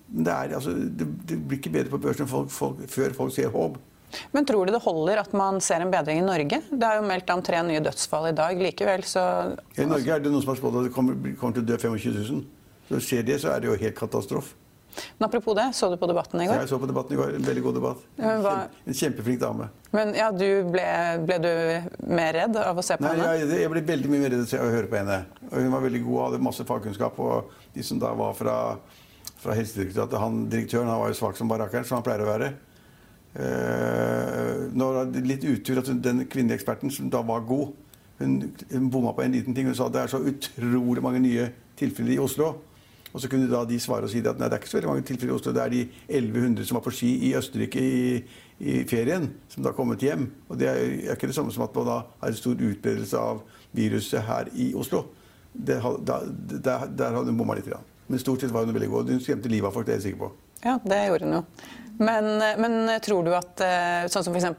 Men 0.10 0.26
det, 0.26 0.34
er, 0.34 0.56
altså, 0.58 0.74
det, 0.74 1.08
det 1.30 1.38
blir 1.38 1.62
ikke 1.62 1.74
bedre 1.74 1.94
på 1.94 2.02
børsen 2.02 2.30
folk, 2.30 2.50
folk, 2.54 2.82
før 2.90 3.14
folk 3.18 3.36
ser 3.36 3.54
håp. 3.54 3.78
Men 4.34 4.46
tror 4.46 4.66
du 4.66 4.74
det 4.74 4.82
holder 4.82 5.22
at 5.24 5.32
man 5.38 5.62
ser 5.62 5.86
en 5.86 5.94
bedring 5.94 6.22
i 6.22 6.26
Norge? 6.26 6.60
Det 6.70 6.90
er 6.90 7.00
jo 7.00 7.06
meldt 7.06 7.32
om 7.34 7.42
tre 7.46 7.62
nye 7.66 7.82
dødsfall 7.82 8.32
i 8.32 8.36
dag. 8.38 8.58
Likevel 8.62 9.06
så 9.10 9.24
I 9.78 9.88
Norge 9.90 10.10
er 10.10 10.26
det 10.26 10.34
noen 10.34 10.42
som 10.42 10.54
har 10.54 10.60
spådd 10.62 10.82
at 10.82 10.90
det 10.90 10.96
kommer, 10.98 11.18
kommer, 11.38 11.58
til 11.58 11.66
å 11.66 11.70
dø 11.70 11.80
25 11.82 12.20
000. 12.34 12.44
Så 12.90 13.02
skjer 13.08 13.26
det, 13.30 13.40
så 13.42 13.54
er 13.54 13.62
det 13.62 13.72
jo 13.72 13.80
helt 13.80 13.98
katastrofe. 13.98 14.58
Men 15.18 15.28
apropos 15.28 15.56
det, 15.58 15.68
så 15.74 15.90
du 15.90 15.98
på 15.98 16.08
Debatten 16.10 16.42
i 16.42 16.48
går? 16.48 16.56
Ja, 16.56 16.66
jeg 16.66 16.72
så 16.72 16.80
på 16.82 16.90
Debatten 16.90 17.16
i 17.16 17.20
går. 17.20 17.36
En 17.38 17.46
veldig 17.48 17.64
god 17.66 17.78
debatt. 17.80 18.02
Hva... 18.18 18.56
En 18.86 18.98
kjempeflink 18.98 19.40
dame. 19.42 19.70
Men 19.94 20.12
ja, 20.18 20.32
du 20.34 20.48
ble, 20.74 20.86
ble, 21.28 21.38
du 21.44 22.10
mer 22.14 22.34
redd 22.38 22.58
av 22.62 22.80
å 22.80 22.86
se 22.86 22.98
på 22.98 23.06
Nei, 23.06 23.14
henne? 23.18 23.32
Jeg, 23.44 23.62
jeg 23.64 23.72
ble 23.74 23.86
veldig 23.88 24.12
mye 24.12 24.24
mer 24.26 24.36
redd 24.36 24.44
av 24.58 24.66
å 24.66 24.74
høre 24.74 24.92
på 24.92 25.00
henne. 25.00 25.20
Og 25.52 25.56
hun 25.60 25.72
var 25.76 25.86
veldig 25.86 26.04
god, 26.08 26.18
og 26.18 26.26
hadde 26.28 26.44
masse 26.50 26.68
fagkunnskap. 26.70 27.22
Og 27.24 27.56
de 27.78 27.86
som 27.86 28.02
da 28.02 28.12
var 28.18 28.36
fra, 28.38 28.58
fra 29.44 29.58
Helsedirektoratet, 29.58 30.20
han 30.22 30.44
direktøren 30.52 30.92
han 30.92 31.02
var 31.04 31.14
jo 31.14 31.20
svak 31.22 31.40
som 31.40 31.52
barrakkeren, 31.52 31.88
som 31.90 32.00
han 32.00 32.06
pleier 32.06 32.26
å 32.26 32.30
være. 32.30 32.52
Uh, 33.34 34.70
nå 34.78 34.92
var 34.94 35.08
det 35.10 35.24
litt 35.26 35.46
utur 35.48 35.80
at 35.82 35.90
den 36.06 36.28
kvinnelige 36.30 36.60
eksperten, 36.60 36.94
som 36.94 37.10
da 37.14 37.24
var 37.26 37.46
god, 37.50 37.72
hun, 38.20 38.36
hun 38.70 38.92
bomma 38.94 39.14
på 39.18 39.24
en 39.26 39.34
liten 39.34 39.56
ting. 39.56 39.66
Hun 39.70 39.78
sa 39.78 39.88
at 39.90 39.96
det 39.96 40.04
er 40.04 40.14
så 40.14 40.22
utrolig 40.22 41.02
mange 41.04 41.22
nye 41.24 41.50
tilfeller 41.80 42.16
i 42.18 42.22
Oslo. 42.22 42.54
Og 43.14 43.22
så 43.22 43.30
kunne 43.30 43.50
da 43.50 43.62
de 43.70 43.78
svare 43.82 44.08
og 44.08 44.12
si 44.12 44.24
at 44.26 44.40
nei, 44.42 44.50
det 44.50 44.58
er 44.58 44.62
ikke 44.64 44.72
så 44.72 44.80
veldig 44.80 44.90
mange 44.90 45.06
tilfeller 45.06 45.36
i 45.36 45.38
Oslo. 45.38 45.54
Det 45.54 45.62
er 45.62 45.74
de 45.74 45.82
1100 46.10 46.66
som 46.66 46.80
var 46.80 46.86
på 46.86 46.94
ski 46.98 47.12
i 47.28 47.34
Østerrike 47.38 47.82
i, 47.82 48.06
i 48.58 48.78
ferien, 48.90 49.28
som 49.54 49.62
da 49.62 49.70
har 49.70 49.78
kommet 49.78 50.02
hjem. 50.02 50.26
Og 50.50 50.58
det 50.58 50.70
er, 50.72 50.82
er 50.82 51.14
ikke 51.14 51.30
det 51.30 51.38
samme 51.38 51.54
som 51.54 51.66
at 51.68 51.78
man 51.78 51.90
da 51.92 52.00
har 52.24 52.34
en 52.34 52.40
stor 52.40 52.58
utbredelse 52.58 53.22
av 53.22 53.44
viruset 53.78 54.26
her 54.26 54.50
i 54.58 54.72
Oslo. 54.78 55.06
Det, 55.54 55.78
da, 56.08 56.24
der, 56.26 56.88
der 56.90 57.20
hadde 57.20 57.30
hun 57.30 57.38
bomma 57.38 57.60
litt. 57.60 57.70
Grann. 57.70 57.86
Men 58.10 58.20
stort 58.20 58.42
sett 58.42 58.52
var 58.54 58.66
hun 58.66 58.74
veldig 58.74 58.90
god. 58.90 59.14
Hun 59.14 59.22
skremte 59.22 59.52
livet 59.52 59.70
av 59.70 59.78
folk, 59.78 59.86
det 59.88 59.96
er 59.96 60.02
jeg 60.02 60.08
sikker 60.10 60.26
på. 60.26 60.32
Ja, 60.64 60.80
det 60.82 61.00
gjorde 61.12 61.30
hun 61.30 61.38
jo. 61.38 61.46
Men, 62.02 62.32
men 62.58 62.76
tror 63.06 63.28
du 63.28 63.34
at 63.38 63.62
eh, 63.62 64.10
sånn 64.10 64.26
som 64.26 64.34
f.eks. 64.34 64.50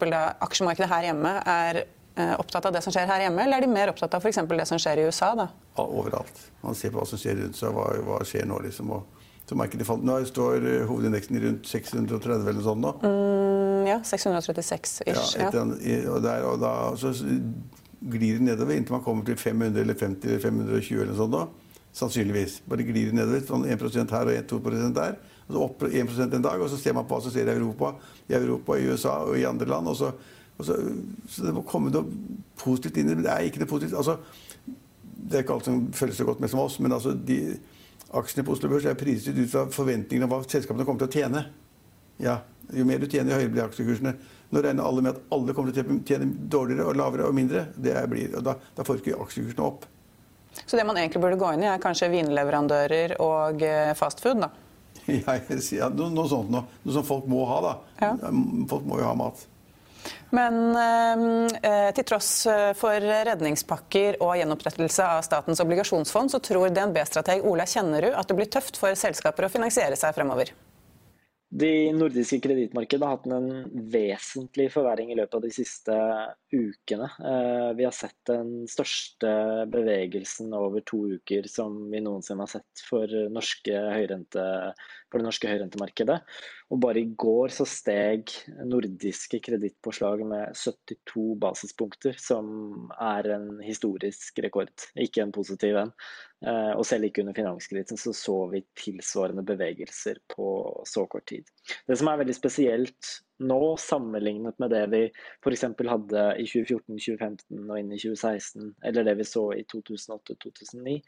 aksjemarkedet 0.46 0.90
her 0.92 1.09
hjemme 1.09 1.33
er 1.42 1.81
opptatt 2.14 2.68
av 2.68 2.74
det 2.77 2.83
som 2.85 2.94
skjer 2.94 3.09
her 3.11 3.24
hjemme, 3.27 3.42
eller 3.42 3.59
er 3.59 3.66
de 3.66 3.72
mer 3.72 3.90
opptatt 3.90 4.14
av 4.14 4.22
f.eks. 4.22 4.38
det 4.46 4.66
som 4.70 4.79
skjer 4.79 5.03
i 5.03 5.07
USA? 5.09 5.33
da? 5.38 5.48
Ja, 5.77 5.85
overalt. 5.85 6.40
Man 6.62 6.79
ser 6.79 6.94
på 6.94 7.00
hva 7.00 7.09
som 7.11 7.18
skjer 7.18 7.40
rundt 7.40 7.59
seg. 7.59 7.74
Hva, 7.74 7.88
hva 8.07 8.20
skjer 8.29 8.46
nå? 8.46 8.61
liksom. 8.68 8.92
Og, 8.94 9.24
så 9.44 9.57
markedet 9.61 9.85
falt. 9.85 10.05
Nå 10.07 10.16
står 10.29 10.64
eh, 10.64 10.85
hovedindeksen 10.88 11.40
rundt 11.42 11.68
630 11.68 12.31
eller 12.38 12.57
noe 12.57 12.64
sånt 12.64 12.81
nå. 12.81 12.92
Mm, 13.05 13.88
ja, 13.90 13.98
636 14.07 14.94
ish. 15.05 15.35
Ja, 15.37 15.48
etter, 15.48 15.74
ja. 15.85 15.98
Og, 16.14 16.22
der, 16.24 16.46
og 16.48 16.62
da 16.62 16.72
så 16.96 17.12
glir 18.14 18.38
det 18.38 18.46
nedover 18.46 18.77
inntil 18.77 18.96
man 18.96 19.05
kommer 19.05 19.27
til 19.27 19.37
500 19.40 19.83
eller 19.83 19.98
50 20.00 20.31
eller 20.31 20.40
520 20.46 21.03
eller 21.03 21.12
noe 21.12 21.20
sånt. 21.20 21.37
nå. 21.37 21.44
Sannsynligvis. 21.94 22.57
Bare 22.66 22.87
glir 22.88 23.11
det 23.11 23.18
nedover. 23.20 23.44
sånn 23.46 23.68
1% 23.70 24.16
her 24.16 24.31
og 24.33 24.48
2 24.50 24.62
der. 24.96 25.18
Og 25.44 25.53
så 25.55 25.61
opp 25.61 25.85
1% 25.90 26.38
en 26.38 26.42
dag, 26.42 26.61
og 26.61 26.70
så 26.72 26.79
ser 26.81 26.96
man 26.96 27.05
på 27.07 27.14
hva 27.14 27.22
som 27.22 27.35
skjer 27.35 27.53
i 27.53 27.55
Europa, 27.59 27.92
i 28.33 28.35
Europa, 28.35 28.79
i 28.81 28.88
USA 28.88 29.18
og 29.29 29.37
i 29.38 29.44
andre 29.44 29.68
land. 29.68 29.88
og 29.92 29.96
så 29.96 30.12
så, 30.62 30.77
så, 31.29 31.47
det 31.49 31.55
må 31.57 31.64
komme 31.67 31.90
noe 31.90 32.07
positivt 32.61 33.01
inn 33.01 33.09
i 33.09 33.14
det. 33.14 33.19
Men 33.19 33.27
det 33.27 33.35
er 33.35 33.49
ikke 33.49 33.62
det 33.64 33.71
positivt. 33.71 33.97
Altså, 33.99 34.19
det 35.14 35.38
er 35.38 35.47
ikke 35.47 35.57
alt 35.57 35.69
som 35.69 35.81
føles 35.97 36.19
så 36.21 36.27
godt 36.29 36.43
med 36.43 36.53
som 36.53 36.62
oss, 36.62 36.79
men 36.85 36.95
altså, 36.95 37.14
de, 37.17 37.57
aksjene 38.14 38.47
på 38.47 38.55
Oslo 38.55 38.71
Børs 38.71 38.87
er 38.87 38.99
priset 38.99 39.38
ut 39.38 39.51
fra 39.51 39.64
forventningene 39.75 40.29
om 40.29 40.35
hva 40.35 40.43
selskapene 40.47 40.87
kommer 40.87 41.05
til 41.05 41.11
å 41.11 41.23
tjene. 41.23 41.47
Ja, 42.23 42.43
Jo 42.73 42.85
mer 42.88 42.97
du 42.97 43.05
tjener, 43.05 43.35
jo 43.35 43.40
høyere 43.43 43.53
blir 43.53 43.64
aksjekursene. 43.67 44.14
Nå 44.55 44.61
regner 44.64 44.87
alle 44.87 45.03
med 45.05 45.17
at 45.17 45.35
alle 45.35 45.53
kommer 45.57 45.75
til 45.75 45.85
å 45.85 45.97
tjene 46.07 46.31
dårligere 46.49 46.87
og 46.88 46.97
lavere 46.97 47.27
og 47.29 47.35
mindre. 47.37 47.67
Det 47.77 47.93
blir, 48.09 48.31
og 48.38 48.47
da, 48.47 48.55
da 48.77 48.87
får 48.87 49.03
ikke 49.03 49.19
aksjekursene 49.21 49.67
opp. 49.67 49.85
Så 50.64 50.79
det 50.79 50.87
man 50.87 50.97
egentlig 50.97 51.21
burde 51.21 51.37
gå 51.40 51.51
inn 51.53 51.64
i, 51.64 51.69
er 51.69 51.83
kanskje 51.83 52.09
vinleverandører 52.12 53.17
og 53.21 53.64
eh, 53.67 53.93
fastfood? 53.99 54.47
da? 54.47 54.53
Ja, 55.11 55.35
ja 55.37 55.90
noe, 55.93 56.09
noe, 56.14 56.29
sånt 56.31 56.53
noe. 56.55 56.64
Noe 56.87 56.95
som 56.97 57.05
folk 57.05 57.27
må 57.29 57.43
ha, 57.51 57.59
da. 57.64 57.75
Ja. 58.01 58.31
Folk 58.71 58.87
må 58.88 59.03
jo 59.03 59.09
ha 59.11 59.12
mat. 59.19 59.43
Men 60.35 60.77
eh, 61.62 61.90
til 61.94 62.07
tross 62.09 62.31
eh, 62.51 62.73
for 62.79 63.09
redningspakker 63.29 64.18
og 64.25 64.35
gjenopprettelse 64.40 65.07
av 65.16 65.25
statens 65.27 65.62
obligasjonsfond, 65.62 66.33
så 66.33 66.42
tror 66.42 66.75
DNB-strateg 66.75 67.47
Ola 67.47 67.66
Kjennerud 67.68 68.14
at 68.14 68.31
det 68.31 68.38
blir 68.38 68.51
tøft 68.51 68.81
for 68.81 68.99
selskaper 68.99 69.47
å 69.47 69.53
finansiere 69.53 69.99
seg 70.01 70.16
fremover. 70.16 70.55
De 71.55 71.92
nordiske 71.94 72.40
kredittmarkedene 72.42 73.07
har 73.07 73.14
hatt 73.14 73.27
en 73.31 73.85
vesentlig 73.92 74.64
forverring 74.75 75.12
i 75.12 75.16
løpet 75.20 75.37
av 75.38 75.44
de 75.44 75.51
siste 75.55 75.99
ukene. 76.51 77.07
Eh, 77.31 77.68
vi 77.79 77.87
har 77.87 77.94
sett 77.94 78.16
den 78.27 78.64
største 78.70 79.31
bevegelsen 79.70 80.51
over 80.59 80.83
to 80.83 81.05
uker 81.14 81.47
som 81.47 81.77
vi 81.92 82.03
noensinne 82.03 82.42
har 82.42 82.51
sett 82.57 82.83
for, 82.88 83.07
norske 83.31 83.70
høyrente, 83.70 84.49
for 85.14 85.22
det 85.22 85.29
norske 85.29 85.46
høyrentemarkedet. 85.46 86.18
Og 86.74 86.81
bare 86.83 87.05
i 87.05 87.11
går 87.14 87.53
så 87.55 87.66
steg 87.68 88.33
nordiske 88.66 89.38
kredittpåslag 89.44 90.24
med 90.27 90.57
72 90.59 91.37
basispunkter, 91.38 92.18
som 92.18 92.90
er 92.98 93.31
en 93.37 93.48
historisk 93.62 94.42
rekord, 94.42 94.72
ikke 94.98 95.22
en 95.22 95.35
positiv 95.35 95.79
en. 95.85 95.92
Eh, 96.44 96.72
og 96.74 96.83
selv 96.88 97.07
ikke 97.07 97.22
under 97.22 97.37
finanskrisen 97.37 98.00
så 98.00 98.12
så 98.16 98.35
vi 98.50 98.64
tilsvarende 98.77 99.44
bevegelser 99.46 100.18
på 100.35 100.48
så 100.88 101.07
kort 101.07 101.29
tid. 101.31 101.46
Det 101.87 101.96
som 102.00 102.11
er 102.11 102.20
veldig 102.20 102.37
spesielt 102.37 103.14
nå, 103.44 103.61
sammenlignet 103.81 104.59
med 104.62 104.74
det 104.74 104.83
vi 104.92 105.03
f.eks. 105.44 105.64
hadde 105.79 106.27
i 106.42 106.44
2014, 106.50 106.98
2015 106.98 107.62
og 107.62 107.79
inn 107.81 107.94
i 107.94 108.03
2016, 108.03 108.74
eller 108.85 109.09
det 109.09 109.16
vi 109.22 109.29
så 109.31 109.46
i 109.55 109.64
2008-2009, 109.70 111.00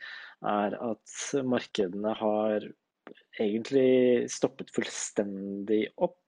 er 0.54 0.80
at 0.92 1.20
markedene 1.46 2.16
har 2.22 2.70
egentlig 3.40 4.30
stoppet 4.32 4.72
fullstendig 4.74 5.88
opp 5.96 6.18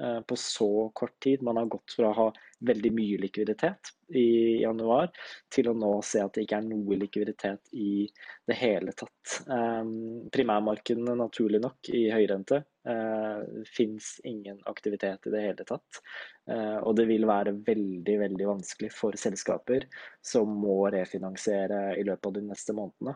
eh, 0.00 0.20
på 0.20 0.36
så 0.36 0.90
kort 0.94 1.20
tid. 1.20 1.42
Man 1.42 1.56
har 1.56 1.66
gått 1.70 1.94
fra 1.96 2.10
å 2.10 2.16
ha 2.16 2.26
veldig 2.68 2.90
mye 2.94 3.18
likviditet 3.22 3.92
i 4.16 4.62
januar 4.62 5.10
til 5.54 5.68
å 5.70 5.74
nå 5.78 5.90
se 6.06 6.22
at 6.24 6.34
det 6.34 6.46
ikke 6.46 6.58
er 6.58 6.66
noe 6.66 6.98
likviditet 6.98 7.70
i 7.76 8.08
det 8.48 8.56
hele 8.58 8.94
tatt. 8.98 9.36
Um, 9.46 10.26
primærmarkedene, 10.34 11.14
naturlig 11.20 11.60
nok, 11.62 11.90
i 11.94 12.08
høyrente 12.10 12.62
uh, 12.88 13.44
fins 13.68 14.16
ingen 14.26 14.58
aktivitet 14.70 15.28
i 15.28 15.34
det 15.34 15.44
hele 15.44 15.68
tatt. 15.68 16.02
Og 16.48 16.94
det 16.96 17.04
vil 17.10 17.26
være 17.28 17.52
veldig, 17.60 18.14
veldig 18.22 18.46
vanskelig 18.48 18.88
for 18.96 19.18
selskaper 19.20 19.84
som 20.24 20.48
må 20.62 20.78
refinansiere 20.94 21.92
i 22.00 22.06
løpet 22.08 22.30
av 22.30 22.38
de 22.38 22.42
neste 22.46 22.72
månedene, 22.72 23.12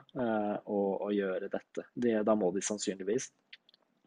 å, 0.69 1.09
gjøre 1.17 1.49
dette. 1.49 1.87
Det, 1.97 2.13
da 2.29 2.35
må 2.37 2.51
de 2.53 2.61
sannsynligvis 2.61 3.31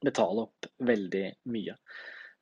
betale 0.05 0.45
opp 0.45 0.69
veldig 0.85 1.25
mye. 1.51 1.75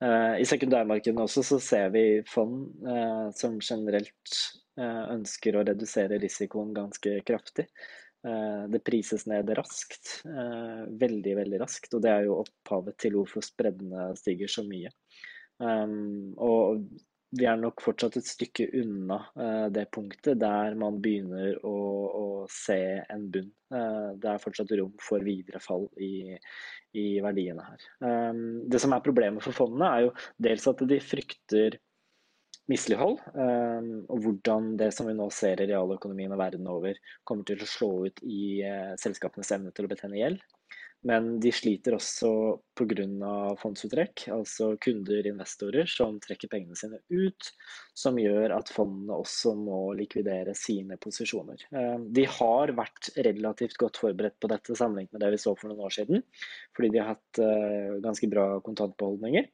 Uh, 0.04 0.36
I 0.42 0.46
sekundærmarkedene 0.48 1.24
også 1.24 1.46
så 1.48 1.60
ser 1.64 1.92
vi 1.94 2.06
fond 2.28 2.66
uh, 2.84 3.30
som 3.38 3.60
generelt 3.64 4.38
uh, 4.80 5.14
ønsker 5.14 5.56
å 5.56 5.64
redusere 5.64 6.20
risikoen 6.20 6.74
ganske 6.76 7.22
kraftig. 7.28 7.70
Eh, 8.28 8.68
det 8.72 8.80
prises 8.80 9.26
ned 9.28 9.50
raskt. 9.58 10.22
Eh, 10.26 10.84
veldig, 11.00 11.36
veldig 11.42 11.60
raskt. 11.60 11.94
Og 11.94 12.04
det 12.06 12.12
er 12.12 12.28
jo 12.28 12.40
opphavet 12.44 12.98
til 13.02 13.18
hvorfor 13.18 13.44
spreddene 13.44 14.12
stiger 14.20 14.52
så 14.52 14.64
mye. 14.68 14.92
Og 15.64 16.80
vi 17.34 17.48
er 17.50 17.58
nok 17.60 17.82
fortsatt 17.84 18.18
et 18.20 18.28
stykke 18.30 18.68
unna 18.80 19.20
uh, 19.40 19.68
det 19.74 19.88
punktet 19.94 20.40
der 20.42 20.76
man 20.80 21.00
begynner 21.04 21.58
å, 21.66 21.78
å 22.20 22.26
se 22.52 22.80
en 23.10 23.26
bunn. 23.34 23.50
Uh, 23.74 24.14
det 24.22 24.30
er 24.30 24.44
fortsatt 24.44 24.74
rom 24.78 24.94
for 25.02 25.24
videre 25.26 25.62
fall 25.64 25.88
i, 25.98 26.36
i 27.00 27.08
verdiene 27.26 27.66
her. 27.66 27.88
Um, 28.06 28.44
det 28.70 28.82
som 28.84 28.94
er 28.94 29.06
problemet 29.06 29.46
for 29.46 29.56
fondene, 29.58 29.90
er 29.90 30.08
jo 30.08 30.14
dels 30.50 30.70
at 30.70 30.86
de 30.90 31.02
frykter 31.02 31.80
mislighold, 32.72 33.20
um, 33.36 33.90
og 34.08 34.24
hvordan 34.24 34.74
det 34.80 34.94
som 34.96 35.10
vi 35.10 35.16
nå 35.18 35.28
ser 35.36 35.60
i 35.60 35.68
realøkonomien 35.74 36.32
og 36.32 36.40
verden 36.40 36.70
over, 36.72 37.00
kommer 37.28 37.48
til 37.48 37.64
å 37.64 37.70
slå 37.70 37.92
ut 38.08 38.22
i 38.24 38.44
uh, 38.64 38.94
selskapenes 39.02 39.52
evne 39.56 39.74
til 39.76 39.88
å 39.88 39.92
betjene 39.92 40.22
gjeld. 40.22 40.46
Men 41.04 41.34
de 41.44 41.52
sliter 41.52 41.98
også 41.98 42.30
pga. 42.80 43.06
fondsuttrekk, 43.60 44.28
altså 44.32 44.70
kunder, 44.82 45.26
investorer, 45.28 45.88
som 45.90 46.16
trekker 46.24 46.52
pengene 46.52 46.78
sine 46.80 47.02
ut. 47.12 47.50
Som 47.98 48.20
gjør 48.22 48.56
at 48.56 48.72
fondene 48.72 49.18
også 49.20 49.52
må 49.60 49.82
likvidere 50.00 50.56
sine 50.56 50.96
posisjoner. 51.02 51.66
Eh, 51.76 51.98
de 52.16 52.24
har 52.38 52.72
vært 52.78 53.12
relativt 53.18 53.76
godt 53.82 54.00
forberedt 54.00 54.40
på 54.40 54.52
dette 54.52 54.78
sammenlignet 54.80 55.12
med 55.12 55.26
det 55.26 55.34
vi 55.36 55.42
så 55.44 55.56
for 55.60 55.72
noen 55.72 55.84
år 55.90 55.98
siden. 55.98 56.24
Fordi 56.76 56.94
de 56.94 57.04
har 57.04 57.14
hatt 57.18 57.44
eh, 57.44 58.00
ganske 58.04 58.32
bra 58.32 58.48
kontantbeholdninger. 58.64 59.52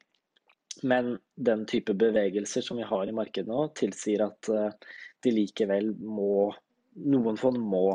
Men 0.85 1.15
den 1.35 1.65
type 1.67 1.97
bevegelser 1.97 2.61
som 2.63 2.77
vi 2.77 2.87
har 2.87 3.09
i 3.09 3.15
markedet 3.15 3.49
nå, 3.49 3.71
tilsier 3.77 4.27
at 4.29 4.53
eh, 4.53 4.93
de 5.25 5.35
likevel 5.35 5.95
må 5.97 6.51
Noen 6.99 7.37
fond 7.39 7.55
må 7.55 7.93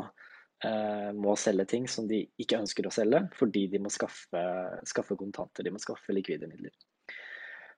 må 1.15 1.35
selge 1.39 1.65
ting 1.69 1.85
som 1.91 2.07
de 2.09 2.23
ikke 2.41 2.59
ønsker 2.61 2.87
å 2.87 2.93
selge, 2.93 3.21
fordi 3.37 3.65
de 3.71 3.81
må 3.83 3.91
skaffe, 3.93 4.41
skaffe 4.87 5.17
kontanter, 5.19 5.65
de 5.65 5.73
må 5.75 5.81
skaffe 5.81 6.15
likvide 6.15 6.49
midler. 6.49 6.73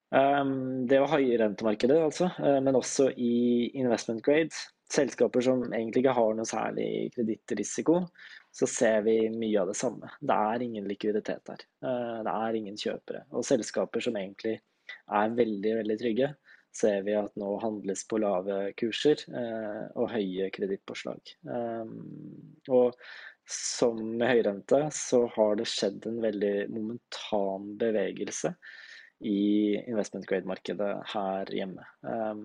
Um, 0.09 0.87
det 0.87 1.01
var 1.03 1.17
høyrentemarkedet, 1.17 1.97
altså, 1.99 2.29
uh, 2.39 2.59
men 2.63 2.79
også 2.79 3.09
i 3.19 3.71
investment 3.79 4.23
grade. 4.23 4.55
Selskaper 4.87 5.43
som 5.43 5.65
egentlig 5.67 6.05
ikke 6.05 6.15
har 6.15 6.35
noe 6.37 6.47
særlig 6.47 6.87
kredittrisiko, 7.11 7.99
så 8.55 8.69
ser 8.71 9.01
vi 9.03 9.17
mye 9.33 9.59
av 9.59 9.73
det 9.73 9.75
samme. 9.75 10.13
Det 10.23 10.37
er 10.53 10.63
ingen 10.63 10.87
likviditet 10.87 11.43
der. 11.49 11.65
Uh, 11.83 12.23
det 12.23 12.35
er 12.35 12.59
ingen 12.59 12.79
kjøpere. 12.79 13.25
Og 13.35 13.43
selskaper 13.47 14.05
som 14.05 14.15
egentlig 14.19 14.55
er 15.11 15.35
veldig, 15.35 15.73
veldig 15.81 15.97
trygge, 15.99 16.31
ser 16.77 17.01
vi 17.07 17.15
at 17.17 17.33
nå 17.39 17.55
handles 17.61 18.03
på 18.09 18.19
lave 18.21 18.59
kurser 18.79 19.23
eh, 19.27 19.85
og 19.97 20.11
høye 20.13 20.49
kredittpåslag. 20.53 21.33
Um, 21.49 22.57
og 22.69 22.97
som 23.47 23.99
med 24.19 24.27
høyrente 24.29 24.81
så 24.93 25.23
har 25.37 25.57
det 25.57 25.69
skjedd 25.71 26.05
en 26.09 26.19
veldig 26.23 26.55
momentan 26.73 27.71
bevegelse 27.79 28.53
i 29.25 29.77
investment 29.87 30.27
grade-markedet 30.29 30.91
her 31.13 31.53
hjemme. 31.55 31.85
Um, 32.03 32.43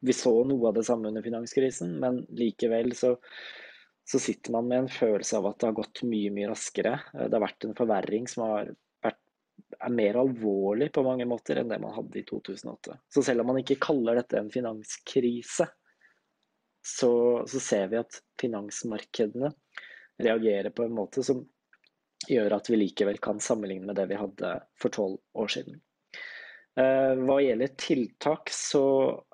vi 0.00 0.14
så 0.14 0.32
noe 0.46 0.70
av 0.70 0.76
det 0.78 0.86
samme 0.86 1.10
under 1.10 1.24
finanskrisen, 1.24 1.96
men 2.00 2.22
likevel 2.38 2.94
så, 2.96 3.16
så 4.06 4.20
sitter 4.22 4.54
man 4.54 4.68
med 4.70 4.84
en 4.84 4.92
følelse 4.94 5.40
av 5.40 5.50
at 5.50 5.58
det 5.58 5.70
har 5.72 5.80
gått 5.80 6.04
mye, 6.06 6.30
mye 6.34 6.52
raskere. 6.52 6.94
Det 7.18 7.34
har 7.34 7.42
vært 7.42 7.66
en 7.66 7.78
forverring 7.78 8.30
som 8.30 8.46
har 8.46 8.70
er 9.78 9.92
mer 9.94 10.18
alvorlig 10.20 10.90
på 10.94 11.04
mange 11.06 11.26
måter 11.28 11.60
enn 11.60 11.70
det 11.70 11.80
man 11.82 11.94
hadde 11.94 12.20
i 12.20 12.24
2008. 12.26 12.96
Så 13.14 13.24
selv 13.26 13.42
om 13.42 13.52
man 13.52 13.60
ikke 13.62 13.80
kaller 13.82 14.18
dette 14.18 14.38
en 14.40 14.50
finanskrise, 14.52 15.68
så, 16.84 17.12
så 17.46 17.60
ser 17.60 17.90
vi 17.92 18.00
at 18.00 18.20
finansmarkedene 18.40 19.52
reagerer 20.22 20.70
på 20.74 20.86
en 20.86 20.96
måte 20.96 21.22
som 21.26 21.44
gjør 22.28 22.56
at 22.56 22.70
vi 22.70 22.80
likevel 22.80 23.20
kan 23.22 23.42
sammenligne 23.42 23.86
med 23.86 23.98
det 23.98 24.08
vi 24.10 24.18
hadde 24.18 24.54
for 24.80 24.94
tolv 24.94 25.20
år 25.38 25.52
siden. 25.52 25.78
Eh, 26.78 27.14
hva 27.26 27.38
gjelder 27.42 27.74
tiltak, 27.80 28.50
så 28.54 28.82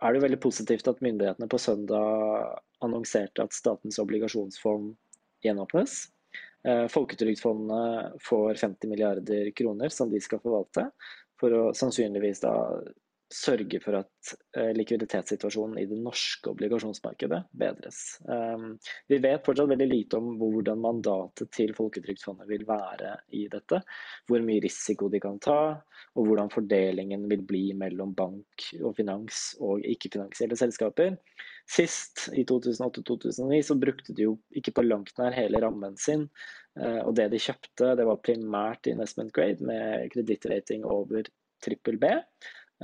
er 0.01 0.15
det 0.15 0.25
veldig 0.25 0.41
positivt 0.41 0.89
at 0.89 1.03
myndighetene 1.05 1.49
på 1.51 1.61
søndag 1.61 2.59
annonserte 2.85 3.45
at 3.45 3.57
Statens 3.57 4.01
obligasjonsfond 4.01 4.95
gjenåpnes. 5.45 5.99
Eh, 6.69 6.87
folketrygdfondet 6.89 8.23
får 8.25 8.55
50 8.55 8.89
milliarder 8.89 9.51
kroner 9.51 9.89
som 9.93 10.11
de 10.11 10.21
skal 10.21 10.41
forvalte, 10.41 10.89
for 11.41 11.53
å 11.53 11.65
sannsynligvis 11.77 12.41
da 12.45 12.55
sørge 13.35 13.81
for 13.83 13.99
at 13.99 14.33
eh, 14.57 14.71
likviditetssituasjonen 14.77 15.79
i 15.81 15.87
det 15.91 15.97
norske 16.01 16.51
obligasjonsmarkedet 16.53 17.41
bedres. 17.57 18.01
Eh, 18.29 18.67
vi 19.11 19.19
vet 19.23 19.45
fortsatt 19.47 19.71
veldig 19.73 19.89
lite 19.91 20.21
om 20.21 20.35
hvordan 20.41 20.81
mandatet 20.81 21.51
til 21.55 21.75
Folketrygdfondet 21.77 22.49
vil 22.49 22.67
være 22.69 23.17
i 23.37 23.47
dette. 23.53 23.81
Hvor 24.29 24.45
mye 24.47 24.63
risiko 24.65 25.11
de 25.13 25.21
kan 25.25 25.41
ta, 25.43 25.59
og 26.15 26.31
hvordan 26.31 26.53
fordelingen 26.53 27.27
vil 27.31 27.45
bli 27.49 27.65
mellom 27.77 28.15
bank 28.17 28.69
og 28.81 28.95
finans 29.01 29.51
og 29.61 29.85
ikke-finansielle 29.95 30.59
selskaper. 30.61 31.19
Sist, 31.65 32.27
i 32.37 32.45
2008-2009, 32.45 33.63
så 33.63 33.75
brukte 33.81 34.13
de 34.13 34.27
jo 34.27 34.35
ikke 34.53 34.75
på 34.77 34.85
langt 34.85 35.17
nær 35.19 35.33
hele 35.37 35.63
rammen 35.65 35.97
sin. 35.97 36.27
Eh, 36.81 37.01
og 37.01 37.15
det 37.17 37.31
de 37.33 37.41
kjøpte, 37.41 37.95
det 37.97 38.05
var 38.09 38.21
primært 38.25 38.91
investment 38.93 39.33
grade 39.35 39.65
med 39.65 40.11
kredittrating 40.13 40.85
over 40.85 41.25
trippel 41.65 41.97
B. 42.03 42.11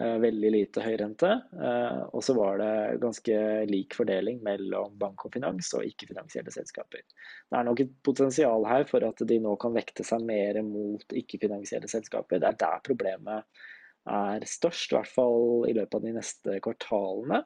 Eh, 0.00 0.16
veldig 0.22 0.50
lite 0.54 0.84
høyrente. 0.84 1.28
Eh, 1.60 2.00
og 2.14 2.22
så 2.24 2.34
var 2.38 2.60
det 2.62 3.00
ganske 3.02 3.40
lik 3.68 3.96
fordeling 3.98 4.38
mellom 4.46 4.94
bank 5.00 5.26
og 5.26 5.34
finans 5.34 5.72
og 5.76 5.84
ikke-finansielle 5.84 6.52
selskaper. 6.54 7.02
Det 7.04 7.58
er 7.58 7.66
nok 7.66 7.82
et 7.84 7.92
potensial 8.06 8.64
her 8.70 8.86
for 8.88 9.04
at 9.04 9.20
de 9.28 9.40
nå 9.42 9.56
kan 9.60 9.74
vekte 9.76 10.06
seg 10.06 10.24
mer 10.24 10.62
mot 10.64 11.16
ikke-finansielle 11.20 11.90
selskaper. 11.90 12.40
Det 12.40 12.48
er 12.48 12.60
der 12.62 12.86
problemet 12.86 13.66
er 14.08 14.46
størst, 14.48 14.92
i 14.92 14.96
hvert 14.96 15.12
fall 15.12 15.68
i 15.68 15.74
løpet 15.76 15.98
av 15.98 16.06
de 16.06 16.14
neste 16.16 16.56
kvartalene. 16.64 17.42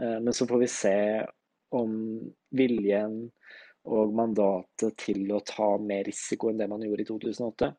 Eh, 0.00 0.18
men 0.20 0.32
så 0.32 0.46
får 0.46 0.58
vi 0.58 0.68
se 0.68 0.96
om 1.72 1.94
viljen 2.50 3.30
og 3.82 4.12
mandatet 4.14 4.96
til 5.00 5.24
å 5.34 5.40
ta 5.46 5.74
mer 5.82 6.04
risiko 6.06 6.50
enn 6.50 6.60
det 6.60 6.68
man 6.70 6.84
gjorde 6.84 7.02
i 7.02 7.08
2008, 7.08 7.72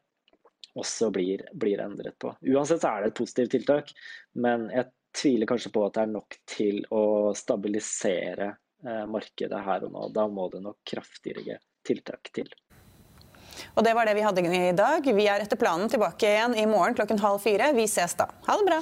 også 0.73 1.09
blir, 1.13 1.45
blir 1.53 1.83
endret 1.83 2.17
på. 2.19 2.33
Uansett 2.49 2.81
så 2.83 2.91
er 2.91 3.03
det 3.03 3.13
et 3.13 3.21
positivt 3.21 3.53
tiltak, 3.55 3.93
men 4.33 4.67
jeg 4.73 4.89
tviler 5.13 5.49
kanskje 5.49 5.71
på 5.73 5.85
at 5.85 5.95
det 5.95 6.03
er 6.03 6.13
nok 6.15 6.37
til 6.49 6.81
å 6.91 7.05
stabilisere 7.37 8.49
eh, 8.49 9.05
markedet 9.07 9.61
her 9.67 9.85
og 9.87 9.93
nå. 9.93 10.09
Da 10.15 10.27
må 10.27 10.49
det 10.51 10.63
nok 10.65 10.81
kraftigere 10.89 11.61
tiltak 11.85 12.33
til. 12.35 12.49
Og 13.77 13.85
det 13.85 13.93
var 13.93 14.09
det 14.09 14.17
vi 14.17 14.25
hadde 14.25 14.43
i 14.49 14.73
dag. 14.75 15.05
Vi 15.05 15.27
er 15.29 15.45
etter 15.45 15.59
planen 15.61 15.91
tilbake 15.91 16.29
igjen 16.29 16.57
i 16.57 16.65
morgen 16.69 16.97
klokken 16.97 17.21
halv 17.21 17.43
fire. 17.43 17.71
Vi 17.77 17.85
ses 17.89 18.17
da. 18.17 18.29
Ha 18.49 18.57
det 18.59 18.67
bra. 18.71 18.81